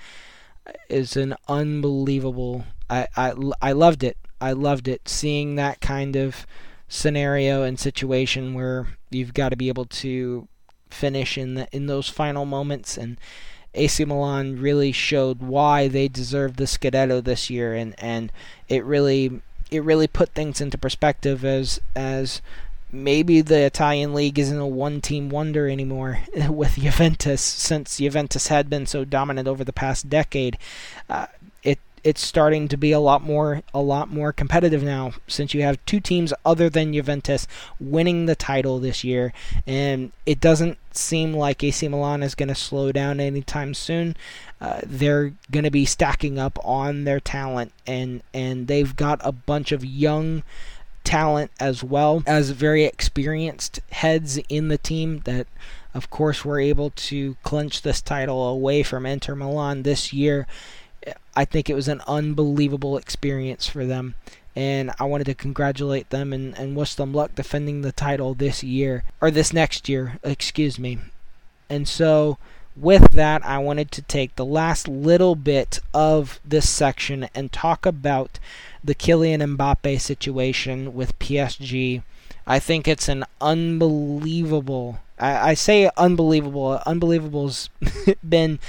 is 0.90 1.18
an 1.18 1.36
unbelievable 1.48 2.66
I, 2.90 3.08
I, 3.16 3.34
I 3.62 3.72
loved 3.72 4.04
it. 4.04 4.18
I 4.40 4.52
loved 4.52 4.88
it 4.88 5.08
seeing 5.08 5.56
that 5.56 5.82
kind 5.82 6.16
of 6.16 6.46
scenario 6.88 7.64
and 7.64 7.80
situation 7.80 8.54
where 8.54 8.88
you've 9.10 9.34
got 9.34 9.50
to 9.50 9.56
be 9.56 9.70
able 9.70 9.86
to 9.86 10.48
finish 10.90 11.38
in 11.38 11.56
the 11.56 11.68
in 11.72 11.88
those 11.88 12.10
final 12.10 12.46
moments 12.46 12.98
and 12.98 13.18
AC 13.74 14.06
Milan 14.06 14.60
really 14.60 14.92
showed 14.92 15.42
why 15.42 15.88
they 15.88 16.08
deserved 16.08 16.58
the 16.58 16.66
Scudetto 16.66 17.24
this 17.24 17.50
year 17.50 17.74
and 17.74 17.94
and 17.98 18.32
it 18.70 18.84
really 18.86 19.42
it 19.72 19.84
really 19.84 20.08
put 20.08 20.30
things 20.30 20.62
into 20.62 20.78
perspective 20.78 21.44
as 21.44 21.82
as 21.96 22.42
maybe 22.92 23.42
the 23.42 23.62
Italian 23.62 24.14
league 24.14 24.40
isn't 24.40 24.58
a 24.58 24.66
one 24.66 25.02
team 25.02 25.30
wonder 25.30 25.68
anymore 25.68 26.20
with 26.50 26.76
Juventus 26.76 27.42
since 27.42 27.98
Juventus 27.98 28.48
had 28.48 28.70
been 28.70 28.86
so 28.86 29.04
dominant 29.04 29.48
over 29.48 29.64
the 29.64 29.74
past 29.74 30.10
decade. 30.10 30.58
Uh, 31.10 31.28
it's 32.06 32.22
starting 32.22 32.68
to 32.68 32.78
be 32.78 32.92
a 32.92 33.00
lot 33.00 33.24
more 33.24 33.64
a 33.74 33.82
lot 33.82 34.10
more 34.10 34.32
competitive 34.32 34.84
now 34.84 35.12
since 35.28 35.56
you 35.56 35.64
have 35.64 35.84
two 35.86 36.00
teams 36.00 36.32
other 36.46 36.70
than 36.70 36.94
Juventus 36.94 37.48
winning 37.80 38.28
the 38.28 38.36
title 38.36 38.80
this 38.80 39.04
year 39.04 39.34
and 39.66 40.12
it 40.26 40.40
doesn't 40.40 40.78
seem 40.92 41.34
like 41.34 41.64
AC 41.64 41.88
Milan 41.88 42.22
is 42.22 42.36
going 42.36 42.48
to 42.50 42.56
slow 42.56 42.92
down 42.92 43.20
anytime 43.20 43.74
soon. 43.74 44.16
Uh, 44.62 44.80
they're 44.86 45.34
going 45.52 45.64
to 45.64 45.72
be 45.72 45.84
stacking 45.84 46.38
up 46.38 46.58
on 46.64 47.04
their 47.04 47.20
talent 47.20 47.74
and 47.88 48.22
and 48.34 48.68
they've 48.68 48.96
got 48.96 49.20
a 49.24 49.32
bunch 49.32 49.72
of 49.72 49.84
young 49.84 50.44
talent 51.04 51.52
as 51.60 51.84
well 51.84 52.24
as 52.28 52.52
very 52.52 52.84
experienced 52.84 53.80
heads 53.92 54.38
in 54.48 54.68
the 54.68 54.78
team 54.78 55.22
that 55.26 55.48
of 55.96 56.10
course 56.12 56.46
were 56.46 56.60
able 56.60 56.92
to 56.92 57.36
clinch 57.42 57.82
this 57.82 58.02
title 58.02 58.48
away 58.48 58.84
from 58.84 59.08
Inter 59.08 59.34
Milan 59.34 59.82
this 59.82 60.14
year 60.14 60.46
I 61.36 61.46
think 61.46 61.70
it 61.70 61.76
was 61.76 61.88
an 61.88 62.02
unbelievable 62.08 62.98
experience 62.98 63.68
for 63.68 63.86
them. 63.86 64.16
And 64.56 64.92
I 65.00 65.04
wanted 65.04 65.26
to 65.26 65.36
congratulate 65.36 66.10
them 66.12 66.32
and, 66.32 66.58
and 66.58 66.76
wish 66.76 66.96
them 66.96 67.14
luck 67.14 67.36
defending 67.36 67.82
the 67.82 67.92
title 67.92 68.34
this 68.34 68.64
year, 68.64 69.04
or 69.20 69.30
this 69.30 69.52
next 69.52 69.90
year, 69.90 70.18
excuse 70.24 70.80
me. 70.80 71.00
And 71.70 71.88
so, 71.88 72.38
with 72.76 73.12
that, 73.12 73.46
I 73.46 73.58
wanted 73.58 73.92
to 73.92 74.02
take 74.02 74.36
the 74.36 74.46
last 74.46 74.88
little 74.88 75.36
bit 75.36 75.80
of 75.94 76.40
this 76.46 76.70
section 76.70 77.28
and 77.36 77.52
talk 77.52 77.86
about 77.86 78.40
the 78.84 78.96
Kylian 78.96 79.58
Mbappe 79.58 80.00
situation 80.00 80.94
with 80.94 81.18
PSG. 81.20 82.04
I 82.48 82.60
think 82.60 82.88
it's 82.88 83.10
an 83.10 83.26
unbelievable. 83.42 85.00
I, 85.18 85.52
I 85.52 85.54
say 85.54 85.90
unbelievable. 85.98 86.82
Unbelievable's 86.86 87.70
been 88.28 88.60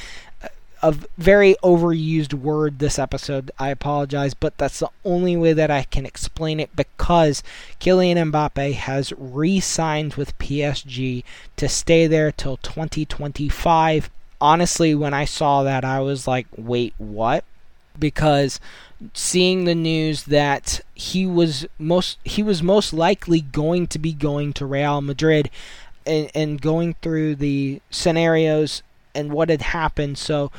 a 0.82 0.92
very 1.16 1.56
overused 1.62 2.34
word 2.34 2.78
this 2.78 2.98
episode. 2.98 3.50
I 3.58 3.70
apologize, 3.70 4.34
but 4.34 4.56
that's 4.58 4.80
the 4.80 4.90
only 5.04 5.36
way 5.36 5.52
that 5.52 5.70
I 5.70 5.84
can 5.84 6.04
explain 6.04 6.60
it 6.60 6.74
because 6.76 7.42
Kylian 7.80 8.30
Mbappe 8.30 8.74
has 8.74 9.12
re 9.16 9.60
signed 9.60 10.14
with 10.14 10.38
PSG 10.38 11.24
to 11.56 11.68
stay 11.68 12.06
there 12.06 12.30
till 12.30 12.58
2025. 12.58 14.10
Honestly, 14.40 14.94
when 14.94 15.14
I 15.14 15.24
saw 15.24 15.62
that, 15.62 15.84
I 15.84 16.00
was 16.00 16.26
like, 16.26 16.46
wait, 16.56 16.94
what? 16.98 17.44
Because 17.98 18.60
seeing 19.14 19.64
the 19.64 19.74
news 19.74 20.24
that 20.24 20.80
he 20.94 21.26
was 21.26 21.66
most 21.78 22.18
he 22.24 22.42
was 22.42 22.62
most 22.62 22.92
likely 22.92 23.40
going 23.40 23.86
to 23.86 23.98
be 23.98 24.12
going 24.12 24.52
to 24.54 24.64
Real 24.64 25.00
Madrid 25.02 25.50
and, 26.06 26.30
and 26.34 26.60
going 26.60 26.94
through 27.02 27.34
the 27.34 27.80
scenarios 27.90 28.82
and 29.16 29.32
what 29.32 29.48
had 29.48 29.62
happened. 29.62 30.18
So 30.18 30.50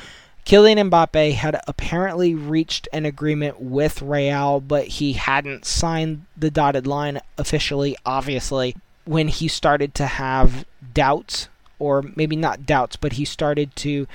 Kylian 0.48 0.90
Mbappe 0.90 1.34
had 1.34 1.60
apparently 1.66 2.34
reached 2.34 2.88
an 2.92 3.04
agreement 3.04 3.60
with 3.60 4.00
Real, 4.00 4.60
but 4.60 4.86
he 4.86 5.12
hadn't 5.12 5.66
signed 5.66 6.24
the 6.36 6.50
dotted 6.50 6.86
line 6.86 7.20
officially, 7.36 7.96
obviously, 8.06 8.74
when 9.04 9.28
he 9.28 9.46
started 9.46 9.94
to 9.96 10.06
have 10.06 10.64
doubts, 10.94 11.48
or 11.78 12.02
maybe 12.16 12.34
not 12.34 12.64
doubts, 12.64 12.96
but 12.96 13.14
he 13.14 13.26
started 13.26 13.76
to 13.76 14.06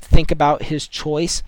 think 0.00 0.30
about 0.30 0.64
his 0.64 0.88
choice. 0.88 1.42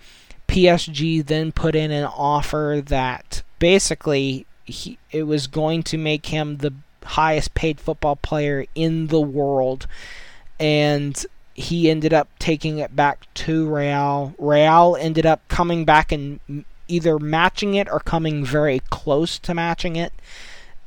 PSG 0.47 1.25
then 1.25 1.51
put 1.51 1.75
in 1.75 1.89
an 1.89 2.05
offer 2.05 2.83
that 2.85 3.41
basically 3.57 4.45
he, 4.63 4.99
it 5.11 5.23
was 5.23 5.47
going 5.47 5.81
to 5.83 5.97
make 5.97 6.27
him 6.27 6.57
the 6.57 6.73
highest 7.03 7.53
paid 7.55 7.79
football 7.79 8.15
player 8.15 8.65
in 8.75 9.07
the 9.07 9.21
world. 9.21 9.87
And 10.59 11.25
he 11.55 11.89
ended 11.89 12.13
up 12.13 12.27
taking 12.37 12.79
it 12.79 12.95
back 12.95 13.33
to 13.33 13.65
Real. 13.73 14.35
Real 14.37 14.97
ended 14.99 15.25
up 15.25 15.47
coming 15.47 15.85
back 15.85 16.11
and 16.11 16.65
either 16.87 17.17
matching 17.17 17.73
it 17.75 17.89
or 17.89 17.99
coming 18.01 18.45
very 18.45 18.81
close 18.89 19.39
to 19.39 19.53
matching 19.53 19.95
it. 19.95 20.13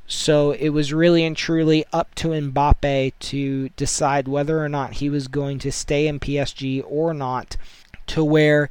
So 0.07 0.53
it 0.53 0.69
was 0.69 0.93
really 0.93 1.25
and 1.25 1.37
truly 1.37 1.87
up 1.93 2.15
to 2.17 2.29
Mbappe 2.29 3.13
to 3.19 3.69
decide 3.71 4.29
whether 4.29 4.63
or 4.63 4.69
not 4.69 4.95
he 4.95 5.11
was 5.11 5.27
going 5.27 5.59
to 5.61 5.73
stay 5.73 6.07
in 6.07 6.21
PSG 6.21 6.85
or 6.87 7.13
not. 7.13 7.57
To 8.09 8.25
where 8.25 8.71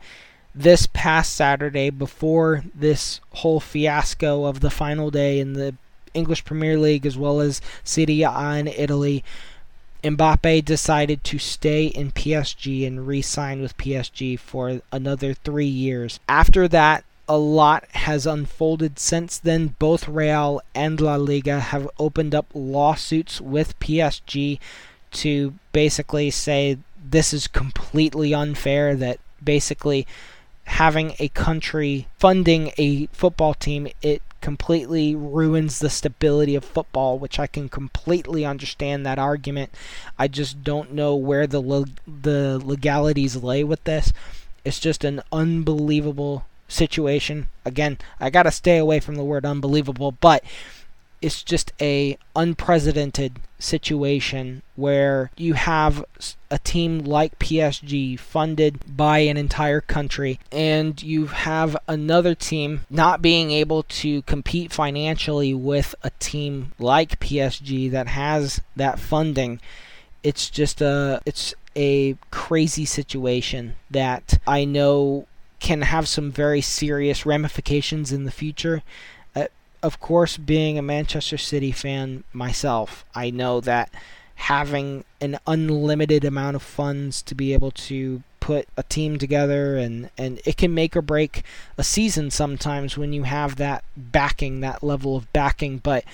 this 0.54 0.88
past 0.88 1.36
Saturday, 1.36 1.90
before 1.90 2.64
this 2.74 3.22
whole 3.34 3.60
fiasco 3.60 4.46
of 4.46 4.60
the 4.60 4.72
final 4.72 5.12
day 5.12 5.40
in 5.40 5.54
the 5.54 5.76
English 6.14 6.44
Premier 6.46 6.78
League 6.78 7.06
as 7.06 7.18
well 7.18 7.40
as 7.40 7.62
Serie 7.84 8.24
A 8.24 8.56
in 8.56 8.68
Italy, 8.68 9.24
Mbappe 10.04 10.64
decided 10.64 11.24
to 11.26 11.40
stay 11.40 11.88
in 11.88 12.12
PSG 12.12 12.86
and 12.86 13.08
re 13.08 13.22
sign 13.22 13.62
with 13.62 13.78
PSG 13.78 14.40
for 14.40 14.82
another 14.92 15.34
three 15.34 15.66
years. 15.66 16.20
After 16.28 16.68
that, 16.68 17.04
a 17.28 17.38
lot 17.38 17.86
has 17.92 18.26
unfolded 18.26 19.00
since 19.00 19.38
then. 19.38 19.76
Both 19.80 20.08
Real 20.08 20.62
and 20.74 21.02
La 21.02 21.16
Liga 21.16 21.60
have 21.60 21.90
opened 22.00 22.34
up 22.34 22.46
lawsuits 22.54 23.42
with 23.42 23.78
PSG 23.80 24.60
to 25.12 25.54
basically 25.74 26.32
say 26.32 26.78
this 27.10 27.34
is 27.34 27.48
completely 27.48 28.34
unfair, 28.34 28.96
that 28.96 29.20
basically 29.44 30.08
having 30.66 31.16
a 31.20 31.30
country 31.30 32.08
funding 32.20 32.72
a 32.78 33.08
football 33.08 33.54
team, 33.54 33.88
it 34.02 34.22
completely 34.42 35.16
ruins 35.16 35.80
the 35.80 35.90
stability 35.90 36.56
of 36.56 36.64
football, 36.64 37.18
which 37.20 37.40
I 37.40 37.48
can 37.48 37.70
completely 37.70 38.46
understand 38.46 39.06
that 39.06 39.20
argument. 39.20 39.72
I 40.18 40.28
just 40.28 40.64
don't 40.64 40.94
know 40.94 41.16
where 41.16 41.48
the 41.48 41.62
le- 41.62 41.86
the 42.08 42.60
legalities 42.64 43.36
lay 43.36 43.64
with 43.64 43.84
this. 43.84 44.14
It's 44.64 44.80
just 44.80 45.04
an 45.04 45.22
unbelievable 45.32 46.46
situation. 46.68 47.48
Again, 47.66 47.98
I 48.20 48.30
got 48.30 48.44
to 48.44 48.52
stay 48.52 48.78
away 48.78 49.00
from 49.00 49.16
the 49.16 49.24
word 49.24 49.46
unbelievable, 49.46 50.12
but 50.12 50.44
it's 51.22 51.44
just 51.44 51.74
a 51.82 52.18
unprecedented 52.36 53.40
situation 53.60 54.62
where 54.76 55.32
you 55.36 55.54
have 55.54 56.06
a 56.52 56.60
team 56.60 57.00
like 57.00 57.40
PSG 57.40 58.20
funded 58.20 58.80
by 58.96 59.20
an 59.20 59.36
entire 59.36 59.82
country 59.82 60.40
and 60.52 61.02
you 61.02 61.28
have 61.28 61.76
another 61.88 62.36
team 62.36 62.82
not 62.90 63.22
being 63.22 63.52
able 63.52 63.84
to 63.84 64.22
compete 64.24 64.72
financially 64.72 65.54
with 65.54 65.96
a 66.04 66.12
team 66.20 66.72
like 66.78 67.20
PSG 67.20 67.90
that 67.90 68.08
has 68.08 68.62
that 68.76 69.00
funding. 69.00 69.60
It's 70.24 70.50
just 70.50 70.82
a 70.82 71.22
it's 71.26 71.56
a 71.76 72.16
crazy 72.32 72.86
situation 72.86 73.76
that 73.90 74.40
I 74.46 74.66
know 74.66 75.28
can 75.60 75.82
have 75.82 76.08
some 76.08 76.32
very 76.32 76.62
serious 76.62 77.26
ramifications 77.26 78.12
in 78.12 78.26
the 78.26 78.32
future 78.32 78.84
of 79.84 80.00
course, 80.00 80.38
being 80.38 80.78
a 80.78 80.82
Manchester 80.82 81.38
City 81.38 81.72
fan 81.72 82.24
myself, 82.34 83.06
I 83.14 83.30
know 83.30 83.62
that 83.62 83.92
having 84.36 85.04
an 85.20 85.40
unlimited 85.48 86.24
amount 86.24 86.56
of 86.56 86.62
funds 86.62 87.22
to 87.24 87.36
be 87.36 87.54
able 87.54 87.72
to 87.72 88.22
put 88.40 88.68
a 88.78 88.84
team 88.84 89.18
together 89.18 89.78
and, 89.78 90.10
and 90.18 90.40
it 90.46 90.56
can 90.56 90.74
make 90.74 90.96
or 90.96 91.02
break 91.02 91.44
a 91.78 91.84
season 91.84 92.32
sometimes 92.32 92.98
when 92.98 93.12
you 93.12 93.24
have 93.24 93.56
that 93.56 93.84
backing, 93.98 94.62
that 94.62 94.84
level 94.84 95.18
of 95.18 95.32
backing. 95.34 95.80
But 95.80 96.06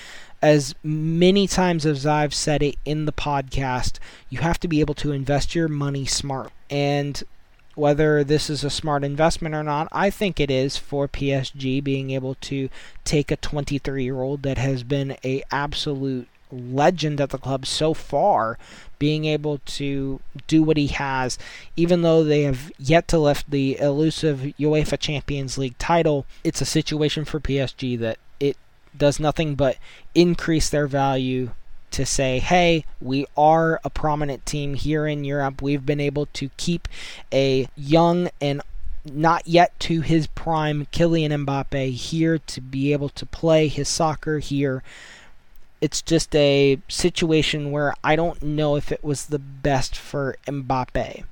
as 0.41 0.73
many 0.83 1.47
times 1.47 1.85
as 1.85 2.05
I've 2.05 2.33
said 2.33 2.63
it 2.63 2.75
in 2.85 3.05
the 3.05 3.11
podcast, 3.11 3.99
you 4.29 4.39
have 4.39 4.59
to 4.61 4.67
be 4.67 4.79
able 4.79 4.95
to 4.95 5.11
invest 5.11 5.53
your 5.53 5.67
money 5.67 6.05
smart. 6.05 6.51
And 6.69 7.21
whether 7.75 8.23
this 8.23 8.49
is 8.49 8.63
a 8.63 8.69
smart 8.69 9.03
investment 9.03 9.55
or 9.55 9.63
not, 9.63 9.87
I 9.91 10.09
think 10.09 10.39
it 10.39 10.51
is 10.51 10.77
for 10.77 11.07
PSG 11.07 11.83
being 11.83 12.11
able 12.11 12.35
to 12.35 12.69
take 13.03 13.31
a 13.31 13.37
23 13.37 14.03
year 14.03 14.21
old 14.21 14.43
that 14.43 14.57
has 14.57 14.83
been 14.83 15.17
a 15.23 15.43
absolute 15.51 16.27
legend 16.51 17.19
at 17.19 17.31
the 17.31 17.37
club 17.37 17.65
so 17.65 17.93
far 17.93 18.57
being 18.99 19.25
able 19.25 19.59
to 19.65 20.21
do 20.47 20.63
what 20.63 20.77
he 20.77 20.87
has, 20.87 21.37
even 21.75 22.03
though 22.03 22.23
they 22.23 22.43
have 22.43 22.71
yet 22.77 23.07
to 23.07 23.17
lift 23.17 23.49
the 23.49 23.77
elusive 23.79 24.53
UEFA 24.59 24.97
Champions 24.99 25.57
League 25.57 25.77
title. 25.77 26.25
It's 26.43 26.61
a 26.61 26.65
situation 26.65 27.25
for 27.25 27.39
PSG 27.39 27.99
that 27.99 28.17
it 28.39 28.55
does 28.95 29.19
nothing 29.19 29.55
but 29.55 29.77
increase 30.15 30.69
their 30.69 30.87
value 30.87 31.51
to 31.93 32.05
say, 32.05 32.39
hey, 32.39 32.85
we 33.01 33.25
are 33.37 33.79
a 33.83 33.89
prominent 33.89 34.45
team 34.45 34.73
here 34.73 35.07
in 35.07 35.23
Europe. 35.23 35.61
We've 35.61 35.85
been 35.85 35.99
able 35.99 36.25
to 36.27 36.49
keep 36.57 36.87
a 37.31 37.67
young 37.75 38.29
and 38.41 38.61
not 39.05 39.47
yet 39.47 39.77
to 39.81 40.01
his 40.01 40.27
prime 40.27 40.87
Kylian 40.91 41.45
Mbappe 41.45 41.91
here 41.91 42.37
to 42.37 42.61
be 42.61 42.93
able 42.93 43.09
to 43.09 43.25
play 43.25 43.67
his 43.67 43.89
soccer 43.89 44.39
here. 44.39 44.81
It's 45.81 46.01
just 46.01 46.33
a 46.35 46.79
situation 46.87 47.71
where 47.71 47.93
I 48.03 48.15
don't 48.15 48.41
know 48.41 48.75
if 48.75 48.91
it 48.91 49.03
was 49.03 49.25
the 49.25 49.39
best 49.39 49.95
for 49.95 50.37
Mbappe. 50.47 51.25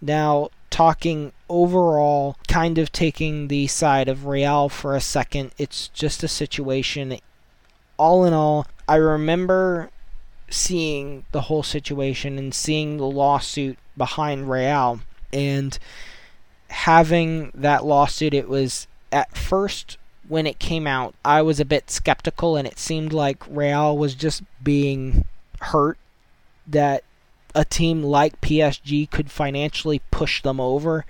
Now, 0.00 0.50
talking 0.68 1.32
overall, 1.48 2.36
kind 2.48 2.78
of 2.78 2.90
taking 2.90 3.46
the 3.46 3.68
side 3.68 4.08
of 4.08 4.26
Real 4.26 4.68
for 4.68 4.96
a 4.96 5.00
second, 5.00 5.52
it's 5.58 5.88
just 5.88 6.24
a 6.24 6.28
situation. 6.28 7.16
All 7.96 8.24
in 8.24 8.32
all, 8.32 8.66
I 8.88 8.96
remember 8.96 9.90
seeing 10.52 11.24
the 11.32 11.42
whole 11.42 11.62
situation 11.62 12.38
and 12.38 12.54
seeing 12.54 12.96
the 12.96 13.06
lawsuit 13.06 13.78
behind 13.96 14.50
Real 14.50 15.00
and 15.32 15.78
having 16.68 17.50
that 17.54 17.84
lawsuit 17.84 18.34
it 18.34 18.48
was 18.48 18.86
at 19.10 19.36
first 19.36 19.98
when 20.28 20.46
it 20.46 20.58
came 20.58 20.86
out 20.86 21.14
I 21.24 21.42
was 21.42 21.60
a 21.60 21.64
bit 21.64 21.90
skeptical 21.90 22.56
and 22.56 22.66
it 22.66 22.78
seemed 22.78 23.12
like 23.12 23.42
Real 23.48 23.96
was 23.96 24.14
just 24.14 24.42
being 24.62 25.24
hurt 25.60 25.98
that 26.66 27.04
a 27.54 27.64
team 27.64 28.02
like 28.02 28.40
PSG 28.40 29.10
could 29.10 29.30
financially 29.30 30.00
push 30.10 30.42
them 30.42 30.60
over 30.60 31.04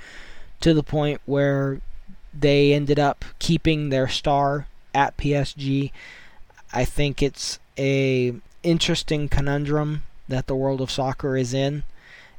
to 0.60 0.74
the 0.74 0.82
point 0.82 1.20
where 1.24 1.80
they 2.32 2.72
ended 2.72 2.98
up 2.98 3.24
keeping 3.38 3.88
their 3.88 4.08
star 4.08 4.66
at 4.94 5.16
PSG. 5.16 5.92
I 6.72 6.84
think 6.84 7.22
it's 7.22 7.58
a 7.78 8.34
interesting 8.62 9.28
conundrum 9.28 10.04
that 10.28 10.46
the 10.46 10.56
world 10.56 10.80
of 10.80 10.90
soccer 10.90 11.36
is 11.36 11.52
in. 11.54 11.84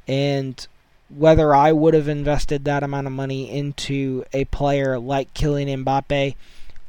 And 0.06 0.66
whether 1.08 1.54
I 1.54 1.72
would 1.72 1.94
have 1.94 2.08
invested 2.08 2.64
that 2.64 2.82
amount 2.82 3.06
of 3.06 3.12
money 3.12 3.50
into 3.50 4.24
a 4.32 4.44
player 4.46 4.98
like 4.98 5.32
Kylian 5.34 5.84
Mbappe, 5.84 6.34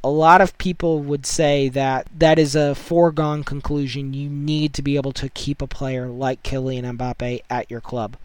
a 0.02 0.10
lot 0.10 0.40
of 0.40 0.56
people 0.58 1.00
would 1.00 1.26
say 1.26 1.68
that 1.68 2.06
that 2.16 2.38
is 2.38 2.54
a 2.54 2.74
foregone 2.74 3.44
conclusion. 3.44 4.14
You 4.14 4.28
need 4.28 4.72
to 4.74 4.82
be 4.82 4.96
able 4.96 5.12
to 5.12 5.28
keep 5.28 5.60
a 5.60 5.66
player 5.66 6.08
like 6.08 6.42
Kylian 6.42 6.96
Mbappe 6.96 7.42
at 7.50 7.70
your 7.70 7.80
club. 7.80 8.16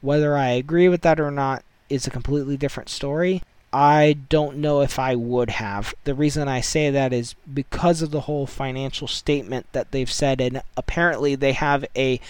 Whether 0.00 0.36
I 0.36 0.50
agree 0.50 0.88
with 0.88 1.02
that 1.02 1.18
or 1.18 1.30
not 1.30 1.64
is 1.88 2.06
a 2.06 2.10
completely 2.10 2.56
different 2.56 2.88
story. 2.88 3.42
I 3.72 4.16
don't 4.28 4.58
know 4.58 4.80
if 4.80 4.98
I 4.98 5.14
would 5.14 5.50
have. 5.50 5.94
The 6.04 6.14
reason 6.14 6.48
I 6.48 6.60
say 6.60 6.90
that 6.90 7.12
is 7.12 7.34
because 7.52 8.00
of 8.02 8.10
the 8.10 8.22
whole 8.22 8.46
financial 8.46 9.08
statement 9.08 9.66
that 9.72 9.90
they've 9.90 10.10
said, 10.10 10.40
and 10.40 10.62
apparently 10.76 11.34
they 11.34 11.52
have 11.52 11.84
a 11.96 12.20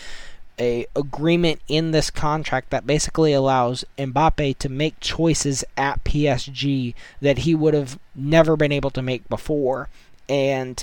a 0.59 0.87
agreement 0.97 1.61
in 1.69 1.90
this 1.90 2.11
contract 2.11 2.71
that 2.71 2.87
basically 2.87 3.33
allows 3.35 3.85
Mbappe 3.99 4.57
to 4.59 4.69
make 4.71 4.99
choices 5.00 5.64
at 5.76 6.02
PSG 6.02 6.95
that 7.21 7.38
he 7.38 7.55
would 7.55 7.75
have 7.75 7.99
never 8.14 8.57
been 8.57 8.73
able 8.73 8.90
to 8.90 9.02
make 9.02 9.28
before. 9.28 9.90
And 10.31 10.83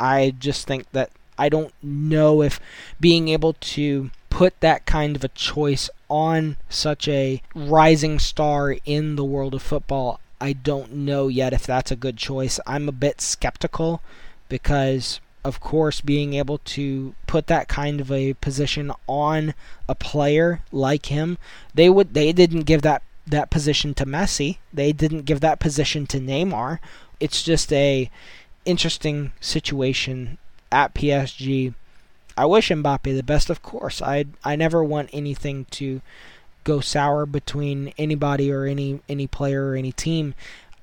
I 0.00 0.34
just 0.38 0.66
think 0.66 0.90
that 0.90 1.10
I 1.38 1.48
don't 1.48 1.72
know 1.82 2.42
if 2.42 2.58
being 3.00 3.28
able 3.28 3.52
to 3.52 4.10
put 4.36 4.60
that 4.60 4.84
kind 4.84 5.16
of 5.16 5.24
a 5.24 5.28
choice 5.28 5.88
on 6.10 6.58
such 6.68 7.08
a 7.08 7.40
rising 7.54 8.18
star 8.18 8.76
in 8.84 9.16
the 9.16 9.24
world 9.24 9.54
of 9.54 9.62
football, 9.62 10.20
I 10.38 10.52
don't 10.52 10.92
know 10.92 11.28
yet 11.28 11.54
if 11.54 11.66
that's 11.66 11.90
a 11.90 11.96
good 11.96 12.18
choice. 12.18 12.60
I'm 12.66 12.86
a 12.86 12.92
bit 12.92 13.22
skeptical 13.22 14.02
because 14.50 15.20
of 15.42 15.58
course 15.60 16.02
being 16.02 16.34
able 16.34 16.58
to 16.58 17.14
put 17.26 17.46
that 17.46 17.66
kind 17.66 17.98
of 17.98 18.12
a 18.12 18.34
position 18.34 18.92
on 19.06 19.54
a 19.88 19.94
player 19.94 20.60
like 20.70 21.06
him, 21.06 21.38
they 21.72 21.88
would 21.88 22.12
they 22.12 22.30
didn't 22.30 22.64
give 22.64 22.82
that 22.82 23.02
that 23.26 23.48
position 23.48 23.94
to 23.94 24.04
Messi. 24.04 24.58
They 24.70 24.92
didn't 24.92 25.24
give 25.24 25.40
that 25.40 25.60
position 25.60 26.06
to 26.08 26.20
Neymar. 26.20 26.78
It's 27.20 27.42
just 27.42 27.72
a 27.72 28.10
interesting 28.66 29.32
situation 29.40 30.36
at 30.70 30.92
PSG 30.92 31.72
I 32.36 32.44
wish 32.44 32.70
Mbappe 32.70 33.16
the 33.16 33.22
best, 33.22 33.50
of 33.50 33.62
course. 33.62 34.02
I 34.02 34.26
I 34.44 34.56
never 34.56 34.84
want 34.84 35.10
anything 35.12 35.66
to 35.72 36.02
go 36.64 36.80
sour 36.80 37.26
between 37.26 37.92
anybody 37.96 38.52
or 38.52 38.64
any 38.64 39.00
any 39.08 39.26
player 39.26 39.70
or 39.70 39.76
any 39.76 39.92
team. 39.92 40.34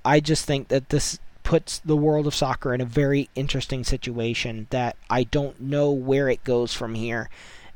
I 0.06 0.20
just 0.20 0.46
think 0.46 0.70
that 0.70 0.90
this 0.90 1.20
puts 1.44 1.80
the 1.80 1.98
world 1.98 2.26
of 2.26 2.34
soccer 2.34 2.74
in 2.74 2.82
a 2.82 2.86
very 2.86 3.30
interesting 3.36 3.84
situation 3.84 4.68
that 4.70 4.96
I 5.10 5.24
don't 5.24 5.60
know 5.60 5.92
where 5.92 6.30
it 6.30 6.44
goes 6.44 6.74
from 6.74 6.96
here. 6.96 7.30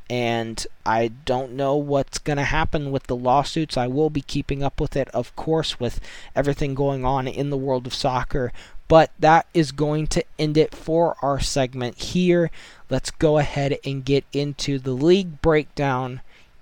And 0.10 0.66
I 0.86 1.10
don't 1.26 1.52
know 1.52 1.76
what's 1.76 2.18
going 2.18 2.38
to 2.38 2.44
happen 2.44 2.92
with 2.92 3.04
the 3.08 3.16
lawsuits. 3.16 3.76
I 3.76 3.88
will 3.88 4.10
be 4.10 4.22
keeping 4.22 4.64
up 4.64 4.80
with 4.80 4.96
it, 4.96 5.10
of 5.10 5.36
course, 5.36 5.82
with 5.82 6.00
everything 6.34 6.76
going 6.76 7.04
on 7.04 7.28
in 7.28 7.50
the 7.50 7.58
world 7.58 7.86
of 7.86 7.94
soccer. 7.94 8.54
But 8.88 9.12
that 9.20 9.48
is 9.54 9.74
going 9.74 10.08
to 10.08 10.24
end 10.40 10.56
it 10.58 10.74
for 10.74 11.18
our 11.22 11.42
segment 11.42 11.98
here. 11.98 12.50
Let's 12.90 13.12
go 13.12 13.38
ahead 13.38 13.78
and 13.84 14.06
get 14.06 14.24
into 14.32 14.80
the 14.80 14.94
league 14.94 15.42
breakdown 15.42 16.22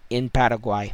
in 0.09 0.29
Paraguay. 0.29 0.93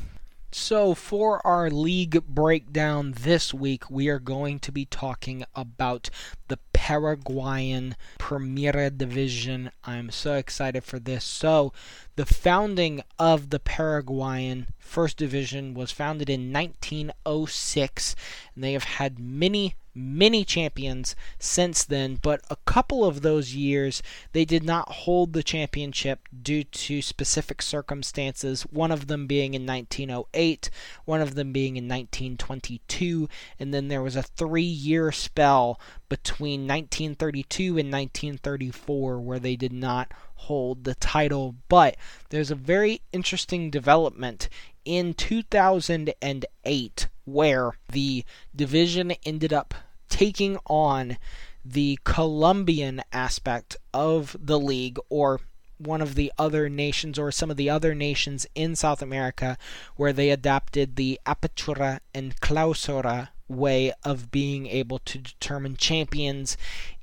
So, 0.51 0.93
for 0.93 1.45
our 1.47 1.69
league 1.69 2.21
breakdown 2.27 3.13
this 3.17 3.53
week, 3.53 3.89
we 3.89 4.09
are 4.09 4.19
going 4.19 4.59
to 4.59 4.71
be 4.73 4.83
talking 4.83 5.45
about 5.55 6.09
the 6.49 6.59
Paraguayan 6.73 7.95
Primera 8.19 8.89
Division. 8.89 9.71
I'm 9.85 10.09
so 10.09 10.33
excited 10.33 10.83
for 10.83 10.99
this. 10.99 11.23
So, 11.23 11.71
the 12.15 12.25
founding 12.25 13.03
of 13.17 13.49
the 13.49 13.59
Paraguayan 13.59 14.67
First 14.79 15.17
Division 15.17 15.73
was 15.73 15.91
founded 15.91 16.29
in 16.29 16.51
1906, 16.51 18.15
and 18.55 18.63
they 18.63 18.73
have 18.73 18.83
had 18.83 19.19
many 19.19 19.75
many 19.93 20.45
champions 20.45 21.15
since 21.37 21.83
then, 21.83 22.17
but 22.21 22.41
a 22.49 22.55
couple 22.65 23.03
of 23.03 23.21
those 23.21 23.53
years 23.53 24.01
they 24.31 24.45
did 24.45 24.63
not 24.63 24.89
hold 24.89 25.33
the 25.33 25.43
championship 25.43 26.27
due 26.41 26.63
to 26.63 27.01
specific 27.01 27.61
circumstances, 27.61 28.63
one 28.63 28.91
of 28.91 29.07
them 29.07 29.27
being 29.27 29.53
in 29.53 29.65
1908, 29.65 30.69
one 31.05 31.21
of 31.21 31.35
them 31.35 31.51
being 31.51 31.75
in 31.75 31.87
1922, 31.87 33.27
and 33.59 33.73
then 33.73 33.87
there 33.87 34.01
was 34.01 34.15
a 34.15 34.23
three 34.23 34.61
year 34.61 35.11
spell 35.11 35.79
between 36.11 36.67
1932 36.67 37.63
and 37.77 37.89
1934 37.89 39.21
where 39.21 39.39
they 39.39 39.55
did 39.55 39.71
not 39.71 40.11
hold 40.35 40.83
the 40.83 40.95
title. 40.95 41.55
But 41.69 41.95
there's 42.31 42.51
a 42.51 42.55
very 42.55 42.99
interesting 43.13 43.69
development 43.69 44.49
in 44.83 45.13
2008 45.13 47.07
where 47.23 47.71
the 47.89 48.25
division 48.53 49.13
ended 49.25 49.53
up 49.53 49.73
taking 50.09 50.57
on 50.65 51.17
the 51.63 51.97
Colombian 52.03 53.01
aspect 53.13 53.77
of 53.93 54.35
the 54.37 54.59
league 54.59 54.99
or 55.07 55.39
one 55.77 56.01
of 56.01 56.15
the 56.15 56.33
other 56.37 56.67
nations 56.67 57.17
or 57.17 57.31
some 57.31 57.49
of 57.49 57.55
the 57.55 57.69
other 57.69 57.95
nations 57.95 58.45
in 58.53 58.75
South 58.75 59.01
America 59.01 59.57
where 59.95 60.11
they 60.11 60.29
adapted 60.29 60.97
the 60.97 61.21
apertura 61.25 62.01
and 62.13 62.35
clausura 62.41 63.29
way 63.51 63.93
of 64.03 64.31
being 64.31 64.67
able 64.67 64.99
to 64.99 65.17
determine 65.17 65.77
champions 65.77 66.57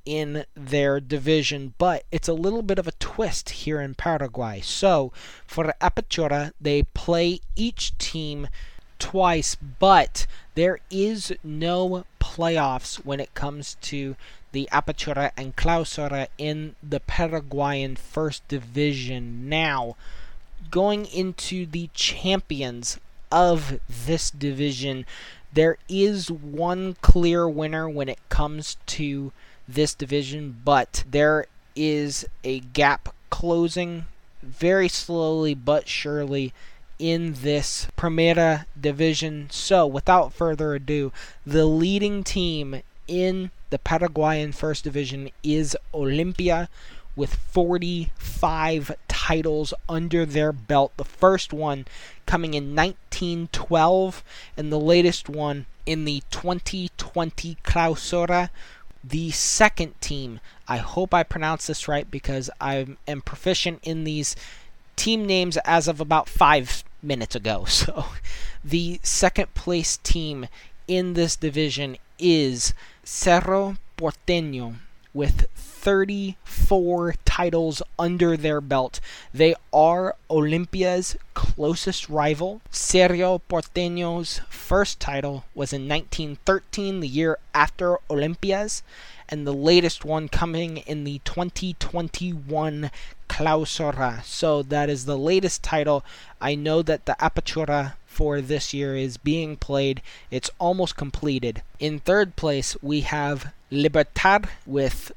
in 0.04 0.44
their 0.54 1.00
division, 1.00 1.74
but 1.76 2.04
it's 2.10 2.28
a 2.28 2.32
little 2.32 2.62
bit 2.62 2.78
of 2.78 2.88
a 2.88 2.92
twist 2.92 3.50
here 3.50 3.80
in 3.80 3.94
Paraguay. 3.94 4.60
So, 4.62 5.12
for 5.46 5.74
Apertura, 5.80 6.52
they 6.60 6.82
play 6.82 7.40
each 7.56 7.96
team 7.98 8.48
twice, 8.98 9.54
but 9.54 10.26
there 10.54 10.78
is 10.90 11.32
no 11.44 12.04
playoffs 12.20 13.04
when 13.04 13.20
it 13.20 13.34
comes 13.34 13.76
to 13.82 14.16
the 14.52 14.68
Apertura 14.72 15.30
and 15.36 15.54
Clausura 15.56 16.28
in 16.38 16.74
the 16.82 17.00
Paraguayan 17.00 17.96
First 17.96 18.46
Division. 18.48 19.48
Now, 19.48 19.96
going 20.70 21.06
into 21.06 21.66
the 21.66 21.90
champions 21.92 22.98
of 23.30 23.78
this 23.88 24.30
division, 24.30 25.04
there 25.52 25.78
is 25.88 26.30
one 26.30 26.96
clear 27.00 27.48
winner 27.48 27.88
when 27.88 28.08
it 28.08 28.18
comes 28.28 28.76
to 28.86 29.32
this 29.66 29.94
division, 29.94 30.60
but 30.64 31.04
there 31.08 31.46
is 31.74 32.26
a 32.44 32.60
gap 32.60 33.14
closing 33.30 34.06
very 34.42 34.88
slowly 34.88 35.54
but 35.54 35.88
surely 35.88 36.52
in 36.98 37.34
this 37.34 37.86
Primera 37.96 38.66
division. 38.80 39.48
So, 39.50 39.86
without 39.86 40.32
further 40.32 40.74
ado, 40.74 41.12
the 41.46 41.64
leading 41.64 42.24
team 42.24 42.82
in 43.06 43.50
the 43.70 43.78
Paraguayan 43.78 44.52
First 44.52 44.84
Division 44.84 45.30
is 45.42 45.76
Olimpia 45.94 46.68
with 47.14 47.34
45 47.34 48.92
titles 49.08 49.74
under 49.88 50.24
their 50.24 50.52
belt. 50.52 50.92
The 50.96 51.04
first 51.04 51.52
one 51.52 51.86
coming 52.28 52.52
in 52.52 52.76
1912, 52.76 54.22
and 54.54 54.70
the 54.70 54.78
latest 54.78 55.30
one 55.30 55.64
in 55.86 56.04
the 56.04 56.22
2020 56.30 57.56
Clausura. 57.64 58.50
The 59.02 59.30
second 59.30 59.98
team, 60.02 60.40
I 60.68 60.76
hope 60.76 61.14
I 61.14 61.22
pronounce 61.22 61.68
this 61.68 61.88
right 61.88 62.08
because 62.10 62.50
I 62.60 62.86
am 63.06 63.22
proficient 63.22 63.80
in 63.82 64.04
these 64.04 64.36
team 64.94 65.24
names 65.24 65.56
as 65.64 65.88
of 65.88 66.00
about 66.02 66.28
five 66.28 66.84
minutes 67.02 67.34
ago. 67.34 67.64
So, 67.66 68.04
the 68.62 69.00
second 69.02 69.54
place 69.54 69.96
team 69.96 70.48
in 70.86 71.14
this 71.14 71.34
division 71.34 71.96
is 72.18 72.74
Cerro 73.04 73.78
Porteño 73.96 74.76
with 75.18 75.48
34 75.56 77.14
titles 77.24 77.82
under 77.98 78.36
their 78.36 78.60
belt. 78.60 79.00
They 79.34 79.56
are 79.72 80.14
Olimpia's 80.30 81.16
closest 81.34 82.08
rival. 82.08 82.60
Cerro 82.70 83.42
Porteño's 83.50 84.40
first 84.48 85.00
title 85.00 85.44
was 85.56 85.72
in 85.72 85.88
1913, 85.88 87.00
the 87.00 87.08
year 87.08 87.38
after 87.52 87.98
Olimpia's, 88.08 88.84
and 89.28 89.44
the 89.44 89.52
latest 89.52 90.04
one 90.04 90.28
coming 90.28 90.76
in 90.76 91.02
the 91.02 91.20
2021 91.24 92.92
Clausura. 93.38 94.24
So 94.24 94.64
that 94.64 94.90
is 94.90 95.04
the 95.04 95.16
latest 95.16 95.62
title. 95.62 96.04
I 96.40 96.56
know 96.56 96.82
that 96.82 97.06
the 97.06 97.14
Apertura 97.20 97.92
for 98.04 98.40
this 98.40 98.74
year 98.74 98.96
is 98.96 99.16
being 99.16 99.56
played. 99.56 100.02
It's 100.28 100.50
almost 100.58 100.96
completed. 100.96 101.62
In 101.78 102.00
third 102.00 102.34
place, 102.34 102.76
we 102.82 103.02
have 103.02 103.52
Libertad 103.70 104.48
with 104.66 105.12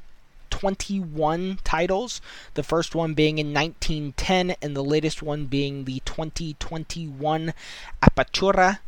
21 0.51 1.57
titles. 1.63 2.21
The 2.53 2.61
first 2.61 2.93
one 2.93 3.15
being 3.15 3.39
in 3.39 3.55
1910, 3.55 4.55
and 4.61 4.77
the 4.77 4.83
latest 4.83 5.23
one 5.23 5.47
being 5.47 5.85
the 5.85 6.03
2021 6.05 7.53
Apertura. 8.03 8.79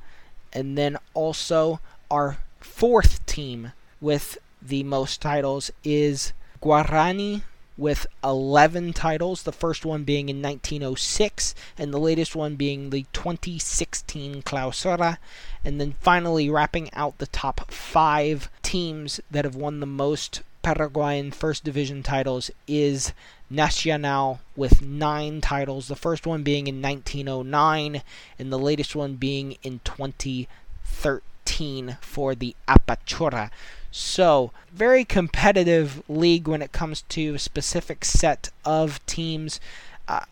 And 0.54 0.78
then 0.78 1.00
also 1.16 1.80
our 2.12 2.38
fourth 2.60 3.26
team 3.26 3.72
with 4.00 4.38
the 4.62 4.84
most 4.84 5.22
titles 5.22 5.72
is 5.84 6.34
Guarani 6.62 7.42
with 7.78 8.08
11 8.24 8.94
titles, 8.94 9.44
the 9.44 9.52
first 9.52 9.86
one 9.86 10.04
being 10.04 10.30
in 10.30 10.42
1906, 10.42 11.54
and 11.78 11.94
the 11.94 12.00
latest 12.00 12.36
one 12.36 12.56
being 12.56 12.90
the 12.90 13.06
2016 13.14 14.42
Clausura. 14.44 15.18
And 15.66 15.82
then 15.82 15.96
finally, 16.00 16.50
wrapping 16.50 16.90
out 16.94 17.18
the 17.18 17.28
top 17.28 17.72
five 17.72 18.50
teams 18.62 19.20
that 19.32 19.46
have 19.46 19.56
won 19.56 19.80
the 19.80 19.86
most 19.86 20.42
Paraguayan 20.64 21.32
First 21.32 21.64
Division 21.66 22.04
titles 22.04 22.52
is 22.68 23.12
Nacional 23.50 24.40
with 24.56 24.82
nine 24.82 25.42
titles, 25.42 25.90
the 25.90 25.96
first 25.96 26.26
one 26.26 26.42
being 26.42 26.66
in 26.68 26.82
1909, 26.82 28.02
and 28.40 28.52
the 28.52 28.58
latest 28.58 28.96
one 28.96 29.14
being 29.16 29.58
in 29.62 29.82
2013 29.84 31.98
for 32.02 32.34
the 32.34 32.56
Apertura. 32.68 33.52
So, 33.96 34.52
very 34.72 35.06
competitive 35.06 36.02
league 36.10 36.48
when 36.48 36.64
it 36.64 36.72
comes 36.72 37.04
to 37.10 37.36
a 37.36 37.40
specific 37.40 38.04
set 38.04 38.50
of 38.66 39.06
teams. 39.06 39.60
Uh, 40.08 40.26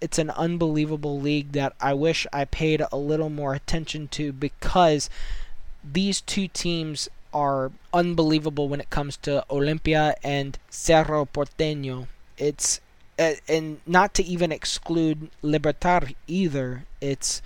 it's 0.00 0.18
an 0.18 0.30
unbelievable 0.30 1.20
league 1.20 1.52
that 1.52 1.74
I 1.82 1.92
wish 1.92 2.26
I 2.32 2.46
paid 2.46 2.82
a 2.90 2.96
little 2.96 3.28
more 3.28 3.52
attention 3.52 4.08
to 4.12 4.32
because 4.32 5.10
these 5.84 6.22
two 6.22 6.48
teams 6.48 7.10
are 7.34 7.72
unbelievable 7.92 8.70
when 8.70 8.80
it 8.80 8.88
comes 8.88 9.18
to 9.18 9.44
Olimpia 9.50 10.14
and 10.24 10.58
Cerro 10.70 11.26
Porteño. 11.26 12.06
It's 12.38 12.80
uh, 13.18 13.34
and 13.46 13.82
not 13.86 14.14
to 14.14 14.24
even 14.24 14.50
exclude 14.50 15.28
Libertad 15.42 16.14
either. 16.26 16.86
It's 17.02 17.42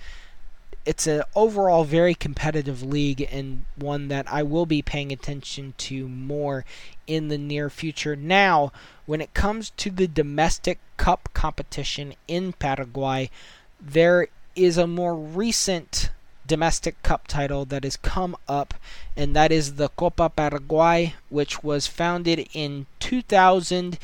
it's 0.85 1.07
an 1.07 1.23
overall 1.35 1.83
very 1.83 2.15
competitive 2.15 2.81
league 2.81 3.27
and 3.31 3.65
one 3.75 4.07
that 4.07 4.31
I 4.31 4.43
will 4.43 4.65
be 4.65 4.81
paying 4.81 5.11
attention 5.11 5.73
to 5.77 6.07
more 6.07 6.65
in 7.05 7.27
the 7.27 7.37
near 7.37 7.69
future. 7.69 8.15
Now, 8.15 8.71
when 9.05 9.21
it 9.21 9.33
comes 9.33 9.71
to 9.71 9.89
the 9.89 10.07
domestic 10.07 10.79
cup 10.97 11.29
competition 11.33 12.13
in 12.27 12.53
Paraguay, 12.53 13.29
there 13.79 14.27
is 14.55 14.77
a 14.77 14.87
more 14.87 15.15
recent 15.15 16.11
domestic 16.47 17.01
cup 17.03 17.27
title 17.27 17.63
that 17.65 17.83
has 17.83 17.95
come 17.95 18.35
up, 18.47 18.73
and 19.15 19.35
that 19.35 19.51
is 19.51 19.75
the 19.75 19.89
Copa 19.89 20.29
Paraguay, 20.29 21.13
which 21.29 21.63
was 21.63 21.87
founded 21.87 22.49
in 22.53 22.87
2018. 23.09 23.97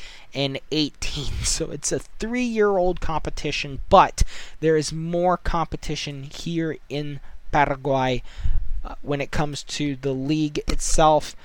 So 1.44 1.70
it's 1.70 1.92
a 1.92 2.00
three 2.00 2.42
year 2.42 2.76
old 2.76 3.00
competition, 3.00 3.80
but 3.88 4.24
there 4.58 4.76
is 4.76 4.92
more 4.92 5.36
competition 5.36 6.24
here 6.24 6.76
in 6.88 7.20
Paraguay 7.52 8.24
uh, 8.84 8.96
when 9.02 9.20
it 9.20 9.30
comes 9.30 9.62
to 9.62 9.94
the 9.94 10.12
league 10.12 10.58
itself. 10.66 11.36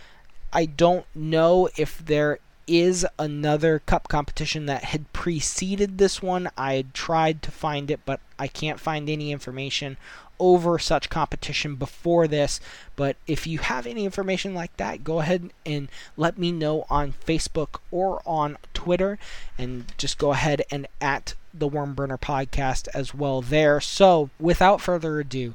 I 0.51 0.65
don't 0.65 1.05
know 1.13 1.69
if 1.77 2.03
there 2.03 2.39
is 2.65 3.05
another 3.19 3.77
cup 3.79 4.07
competition 4.07 4.65
that 4.65 4.85
had 4.85 5.13
preceded 5.13 5.99
this 5.99 6.19
one. 6.21 6.49
I 6.57 6.85
tried 6.93 7.43
to 7.43 7.51
find 7.51 7.91
it, 7.91 7.99
but 8.05 8.21
I 8.39 8.47
can't 8.47 8.79
find 8.79 9.07
any 9.07 9.31
information 9.31 9.97
over 10.41 10.79
such 10.79 11.09
competition 11.09 11.75
before 11.75 12.27
this. 12.27 12.59
But 12.97 13.15
if 13.27 13.47
you 13.47 13.59
have 13.59 13.85
any 13.87 14.03
information 14.03 14.53
like 14.53 14.75
that, 14.77 15.05
go 15.05 15.19
ahead 15.19 15.51
and 15.65 15.87
let 16.17 16.37
me 16.37 16.51
know 16.51 16.85
on 16.89 17.13
Facebook 17.25 17.79
or 17.91 18.21
on 18.25 18.57
Twitter. 18.73 19.19
And 19.57 19.85
just 19.97 20.17
go 20.17 20.33
ahead 20.33 20.63
and 20.69 20.87
at 20.99 21.35
the 21.53 21.69
Wormburner 21.69 22.19
podcast 22.19 22.87
as 22.93 23.13
well 23.13 23.41
there. 23.41 23.79
So 23.79 24.31
without 24.39 24.81
further 24.81 25.19
ado, 25.19 25.53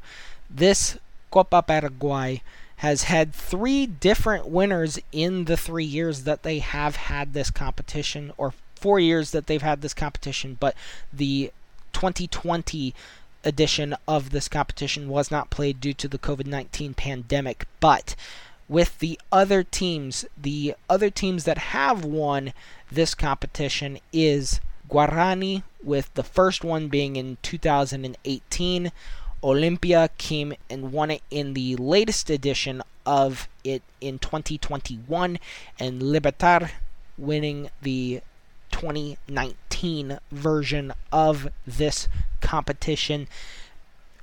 this 0.49 0.96
Copa 1.31 1.62
Paraguay 1.62 2.42
has 2.77 3.05
had 3.05 3.35
three 3.35 3.87
different 3.87 4.46
winners 4.46 4.99
in 5.11 5.46
the 5.46 5.57
three 5.57 5.85
years 5.85 6.25
that 6.25 6.42
they 6.42 6.61
have 6.61 6.96
had 6.96 7.33
this 7.33 7.51
competition, 7.51 8.33
or 8.37 8.53
four 8.75 9.01
years 9.01 9.31
that 9.31 9.46
they've 9.46 9.62
had 9.62 9.81
this 9.81 9.94
competition. 9.94 10.57
But 10.61 10.77
the 11.12 11.51
2020 11.94 12.94
edition 13.47 13.95
of 14.07 14.31
this 14.31 14.49
competition 14.49 15.09
was 15.09 15.31
not 15.31 15.49
played 15.49 15.81
due 15.81 15.95
to 15.95 16.09
the 16.09 16.19
COVID 16.19 16.47
19 16.47 16.93
pandemic. 16.95 17.67
But 17.81 18.15
with 18.69 18.99
the 18.99 19.19
other 19.31 19.63
teams, 19.63 20.27
the 20.37 20.75
other 20.91 21.09
teams 21.09 21.45
that 21.45 21.59
have 21.59 22.05
won 22.05 22.53
this 22.91 23.15
competition 23.15 23.99
is 24.13 24.61
Guarani, 24.91 25.63
with 25.83 26.13
the 26.15 26.23
first 26.23 26.65
one 26.65 26.89
being 26.89 27.17
in 27.17 27.39
2018. 27.43 28.93
Olimpia 29.43 30.09
came 30.19 30.55
and 30.69 30.93
won 30.93 31.11
it 31.11 31.23
in 31.31 31.55
the 31.55 31.77
latest 31.77 32.31
edition 32.31 32.83
of 33.05 33.49
it 33.63 33.83
in 34.01 34.19
2021, 34.19 35.39
and 35.79 36.03
Libertad 36.03 36.73
winning 37.17 37.71
the 37.83 38.21
2019 38.77 40.19
version 40.31 40.93
of 41.11 41.49
this 41.67 42.09
competition. 42.43 43.27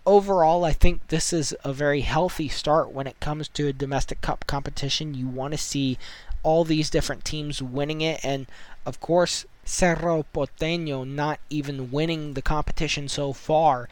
Overall, 0.05 0.63
I 0.63 0.73
think 0.73 1.07
this 1.07 1.33
is 1.33 1.55
a 1.63 1.73
very 1.73 2.01
healthy 2.01 2.47
start 2.49 2.91
when 2.91 3.07
it 3.07 3.19
comes 3.19 3.47
to 3.47 3.67
a 3.67 3.73
domestic 3.73 4.21
cup 4.21 4.45
competition. 4.45 5.15
You 5.15 5.27
want 5.27 5.53
to 5.53 5.57
see 5.57 5.97
all 6.43 6.63
these 6.63 6.91
different 6.91 7.25
teams 7.25 7.63
winning 7.63 8.01
it, 8.01 8.23
and 8.23 8.45
of 8.85 8.99
course, 8.99 9.45
Cerro 9.65 10.23
Porteño 10.35 11.07
not 11.07 11.39
even 11.49 11.89
winning 11.89 12.35
the 12.35 12.41
competition 12.43 13.09
so 13.09 13.33
far. 13.33 13.89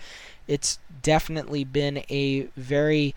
It's 0.48 0.78
definitely 1.02 1.64
been 1.64 2.04
a 2.08 2.50
very 2.56 3.16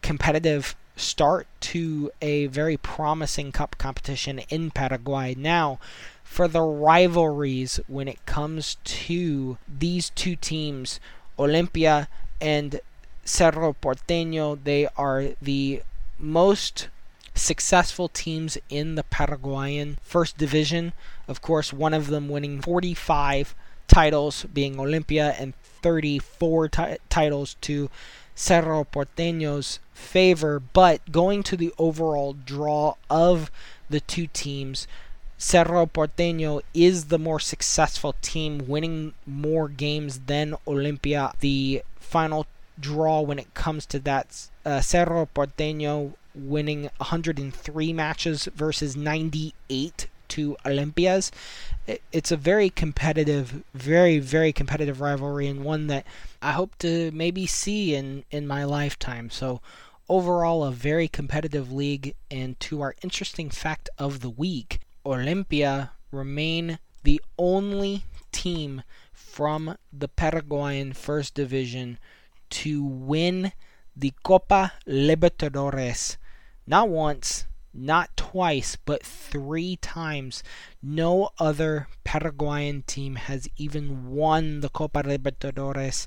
competitive 0.00 0.74
start 0.96 1.46
to 1.60 2.10
a 2.22 2.46
very 2.46 2.76
promising 2.76 3.52
cup 3.52 3.76
competition 3.78 4.38
in 4.48 4.70
Paraguay. 4.70 5.34
Now, 5.36 5.78
for 6.28 6.46
the 6.46 6.60
rivalries 6.60 7.80
when 7.88 8.06
it 8.06 8.24
comes 8.26 8.76
to 8.84 9.58
these 9.66 10.10
two 10.10 10.36
teams, 10.36 11.00
Olimpia 11.38 12.06
and 12.40 12.80
Cerro 13.24 13.74
Porteño. 13.82 14.62
They 14.62 14.86
are 14.96 15.30
the 15.40 15.82
most 16.18 16.88
successful 17.34 18.08
teams 18.08 18.58
in 18.68 18.94
the 18.94 19.02
Paraguayan 19.04 19.98
First 20.02 20.36
Division. 20.38 20.92
Of 21.26 21.40
course, 21.40 21.72
one 21.72 21.94
of 21.94 22.06
them 22.08 22.28
winning 22.28 22.60
45 22.60 23.54
titles, 23.88 24.44
being 24.44 24.76
Olimpia, 24.76 25.34
and 25.40 25.54
34 25.82 26.68
t- 26.68 26.96
titles 27.08 27.56
to 27.62 27.90
Cerro 28.34 28.84
Porteño's 28.84 29.80
favor. 29.94 30.60
But 30.60 31.10
going 31.10 31.42
to 31.44 31.56
the 31.56 31.72
overall 31.78 32.34
draw 32.34 32.94
of 33.10 33.50
the 33.90 34.00
two 34.00 34.28
teams, 34.28 34.86
Cerro 35.40 35.86
Porteño 35.86 36.62
is 36.74 37.04
the 37.06 37.18
more 37.18 37.38
successful 37.38 38.16
team, 38.20 38.66
winning 38.66 39.14
more 39.24 39.68
games 39.68 40.18
than 40.26 40.56
Olimpia. 40.66 41.32
The 41.38 41.84
final 42.00 42.46
draw 42.80 43.20
when 43.20 43.38
it 43.38 43.54
comes 43.54 43.86
to 43.86 44.00
that, 44.00 44.48
uh, 44.64 44.80
Cerro 44.80 45.28
Porteño 45.32 46.14
winning 46.34 46.90
103 46.96 47.92
matches 47.92 48.48
versus 48.54 48.96
98 48.96 50.08
to 50.26 50.56
Olimpias. 50.64 51.30
It's 52.12 52.32
a 52.32 52.36
very 52.36 52.68
competitive, 52.68 53.62
very 53.72 54.18
very 54.18 54.52
competitive 54.52 55.00
rivalry, 55.00 55.46
and 55.46 55.64
one 55.64 55.86
that 55.86 56.04
I 56.42 56.50
hope 56.52 56.76
to 56.78 57.12
maybe 57.12 57.46
see 57.46 57.94
in 57.94 58.24
in 58.32 58.48
my 58.48 58.64
lifetime. 58.64 59.30
So 59.30 59.60
overall, 60.08 60.64
a 60.64 60.72
very 60.72 61.06
competitive 61.06 61.72
league. 61.72 62.14
And 62.28 62.58
to 62.60 62.80
our 62.82 62.96
interesting 63.02 63.50
fact 63.50 63.88
of 63.98 64.20
the 64.20 64.30
week, 64.30 64.80
Olimpia 65.04 65.90
remain 66.10 66.78
the 67.04 67.20
only 67.38 68.04
team 68.32 68.82
from 69.12 69.76
the 69.92 70.08
Paraguayan 70.08 70.92
First 70.92 71.34
Division 71.34 71.98
to 72.50 72.84
win 72.84 73.52
the 73.96 74.12
Copa 74.22 74.72
Libertadores 74.86 76.16
not 76.68 76.90
once, 76.90 77.46
not 77.72 78.14
twice, 78.14 78.76
but 78.76 79.02
three 79.02 79.76
times. 79.76 80.42
No 80.82 81.30
other 81.38 81.88
Paraguayan 82.04 82.82
team 82.82 83.16
has 83.16 83.48
even 83.56 84.10
won 84.10 84.60
the 84.60 84.68
Copa 84.68 85.02
Libertadores 85.02 86.06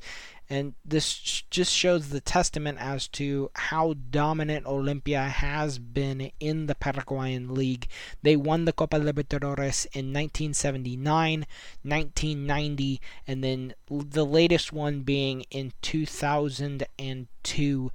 and 0.52 0.76
this 0.84 1.44
just 1.50 1.72
shows 1.72 2.10
the 2.10 2.20
testament 2.20 2.78
as 2.82 3.08
to 3.08 3.50
how 3.56 3.96
dominant 4.10 4.66
Olimpia 4.66 5.30
has 5.30 5.80
been 5.80 6.30
in 6.42 6.66
the 6.66 6.76
Paraguayan 6.76 7.56
League. 7.56 7.88
They 8.22 8.36
won 8.36 8.66
the 8.66 8.74
Copa 8.74 8.98
Libertadores 8.98 9.86
in 9.94 10.12
1979, 10.12 11.46
1990, 11.84 13.02
and 13.26 13.42
then 13.42 13.74
the 13.90 14.26
latest 14.26 14.74
one 14.74 15.04
being 15.04 15.46
in 15.52 15.72
2002 15.82 17.92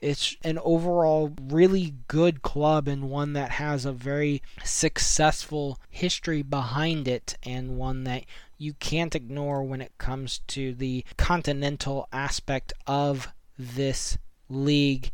it's 0.00 0.36
an 0.42 0.58
overall 0.64 1.32
really 1.40 1.94
good 2.08 2.42
club 2.42 2.88
and 2.88 3.08
one 3.08 3.34
that 3.34 3.52
has 3.52 3.86
a 3.86 3.92
very 3.92 4.42
successful 4.64 5.78
history 5.88 6.42
behind 6.42 7.06
it 7.06 7.36
and 7.44 7.78
one 7.78 8.02
that 8.02 8.24
you 8.62 8.74
can't 8.74 9.16
ignore 9.16 9.64
when 9.64 9.80
it 9.80 9.98
comes 9.98 10.38
to 10.46 10.72
the 10.72 11.04
continental 11.16 12.08
aspect 12.12 12.72
of 12.86 13.32
this 13.58 14.16
league. 14.48 15.10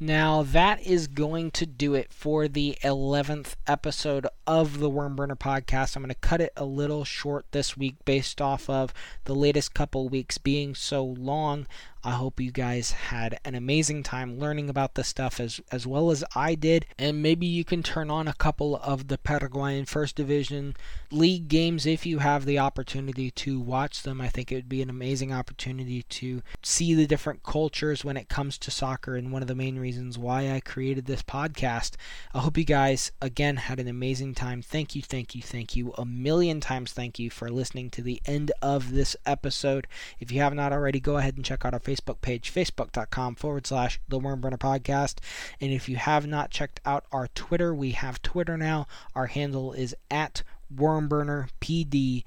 Now, 0.00 0.42
that 0.42 0.80
is 0.84 1.06
going 1.06 1.52
to 1.52 1.66
do 1.66 1.94
it 1.94 2.12
for 2.12 2.48
the 2.48 2.76
11th 2.82 3.54
episode 3.66 4.26
of 4.46 4.78
the 4.78 4.90
Wormburner 4.90 5.38
podcast. 5.38 5.94
I'm 5.94 6.02
going 6.02 6.08
to 6.10 6.14
cut 6.16 6.40
it 6.40 6.52
a 6.56 6.64
little 6.64 7.04
short 7.04 7.46
this 7.52 7.76
week 7.76 7.96
based 8.04 8.40
off 8.40 8.68
of 8.68 8.92
the 9.24 9.34
latest 9.34 9.74
couple 9.74 10.08
weeks 10.08 10.38
being 10.38 10.74
so 10.74 11.04
long. 11.04 11.66
I 12.04 12.12
hope 12.12 12.40
you 12.40 12.52
guys 12.52 12.92
had 12.92 13.40
an 13.44 13.54
amazing 13.54 14.04
time 14.04 14.38
learning 14.38 14.70
about 14.70 14.94
this 14.94 15.08
stuff 15.08 15.40
as 15.40 15.60
as 15.72 15.86
well 15.86 16.10
as 16.10 16.24
I 16.34 16.54
did, 16.54 16.86
and 16.98 17.22
maybe 17.22 17.46
you 17.46 17.64
can 17.64 17.82
turn 17.82 18.10
on 18.10 18.28
a 18.28 18.34
couple 18.34 18.76
of 18.76 19.08
the 19.08 19.18
Paraguayan 19.18 19.84
First 19.84 20.14
Division 20.14 20.76
league 21.10 21.48
games 21.48 21.86
if 21.86 22.06
you 22.06 22.18
have 22.18 22.44
the 22.44 22.58
opportunity 22.58 23.30
to 23.32 23.58
watch 23.58 24.02
them. 24.02 24.20
I 24.20 24.28
think 24.28 24.52
it 24.52 24.54
would 24.54 24.68
be 24.68 24.82
an 24.82 24.90
amazing 24.90 25.32
opportunity 25.32 26.02
to 26.02 26.42
see 26.62 26.94
the 26.94 27.06
different 27.06 27.42
cultures 27.42 28.04
when 28.04 28.16
it 28.16 28.28
comes 28.28 28.58
to 28.58 28.70
soccer, 28.70 29.16
and 29.16 29.32
one 29.32 29.42
of 29.42 29.48
the 29.48 29.54
main 29.54 29.78
reasons 29.78 30.16
why 30.16 30.52
I 30.52 30.60
created 30.60 31.06
this 31.06 31.22
podcast. 31.22 31.96
I 32.32 32.38
hope 32.38 32.56
you 32.56 32.64
guys 32.64 33.10
again 33.20 33.56
had 33.56 33.80
an 33.80 33.88
amazing 33.88 34.34
time. 34.34 34.62
Thank 34.62 34.94
you, 34.94 35.02
thank 35.02 35.34
you, 35.34 35.42
thank 35.42 35.74
you 35.74 35.92
a 35.98 36.04
million 36.04 36.60
times. 36.60 36.92
Thank 36.92 37.18
you 37.18 37.28
for 37.28 37.50
listening 37.50 37.90
to 37.90 38.02
the 38.02 38.22
end 38.24 38.52
of 38.62 38.92
this 38.92 39.16
episode. 39.26 39.86
If 40.20 40.30
you 40.30 40.40
have 40.40 40.54
not 40.54 40.72
already, 40.72 41.00
go 41.00 41.16
ahead 41.16 41.36
and 41.36 41.44
check 41.44 41.64
out 41.64 41.74
our 41.74 41.80
Facebook 41.88 42.20
page, 42.20 42.52
facebook.com 42.52 43.34
forward 43.36 43.66
slash 43.66 43.98
the 44.08 44.20
Wormburner 44.20 44.58
Podcast. 44.58 45.20
And 45.60 45.72
if 45.72 45.88
you 45.88 45.96
have 45.96 46.26
not 46.26 46.50
checked 46.50 46.80
out 46.84 47.06
our 47.10 47.28
Twitter, 47.28 47.74
we 47.74 47.92
have 47.92 48.20
Twitter 48.20 48.58
now. 48.58 48.86
Our 49.14 49.26
handle 49.26 49.72
is 49.72 49.96
at 50.10 50.42
Wormburner 50.74 51.48
PDCST. 51.62 52.24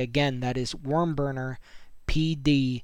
Again, 0.00 0.38
that 0.40 0.56
is 0.56 0.74
Wormburner 0.74 1.56
PDCST. 2.06 2.82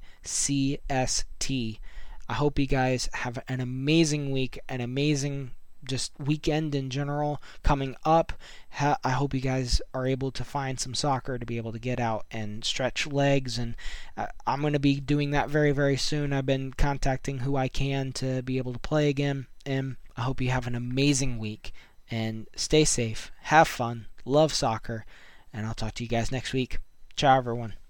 I 2.27 2.33
hope 2.33 2.59
you 2.59 2.67
guys 2.67 3.09
have 3.13 3.41
an 3.47 3.61
amazing 3.61 4.31
week, 4.31 4.59
an 4.67 4.81
amazing 4.81 5.51
just 5.83 6.11
weekend 6.19 6.75
in 6.75 6.89
general 6.89 7.41
coming 7.63 7.95
up. 8.05 8.33
Ha- 8.71 8.97
I 9.03 9.11
hope 9.11 9.33
you 9.33 9.41
guys 9.41 9.81
are 9.93 10.05
able 10.05 10.31
to 10.31 10.43
find 10.43 10.79
some 10.79 10.93
soccer 10.93 11.37
to 11.37 11.45
be 11.45 11.57
able 11.57 11.71
to 11.71 11.79
get 11.79 11.99
out 11.99 12.25
and 12.31 12.63
stretch 12.63 13.07
legs. 13.07 13.57
And 13.57 13.75
uh, 14.17 14.27
I'm 14.45 14.61
going 14.61 14.73
to 14.73 14.79
be 14.79 14.99
doing 14.99 15.31
that 15.31 15.49
very, 15.49 15.71
very 15.71 15.97
soon. 15.97 16.33
I've 16.33 16.45
been 16.45 16.73
contacting 16.73 17.39
who 17.39 17.55
I 17.55 17.67
can 17.67 18.11
to 18.13 18.41
be 18.41 18.57
able 18.57 18.73
to 18.73 18.79
play 18.79 19.09
again. 19.09 19.47
And 19.65 19.97
I 20.15 20.21
hope 20.21 20.41
you 20.41 20.49
have 20.49 20.67
an 20.67 20.75
amazing 20.75 21.37
week 21.37 21.71
and 22.11 22.47
stay 22.55 22.85
safe, 22.85 23.31
have 23.43 23.67
fun, 23.67 24.07
love 24.25 24.53
soccer, 24.53 25.05
and 25.53 25.65
I'll 25.65 25.73
talk 25.73 25.93
to 25.95 26.03
you 26.03 26.09
guys 26.09 26.31
next 26.31 26.53
week. 26.53 26.79
Ciao, 27.15 27.37
everyone. 27.37 27.79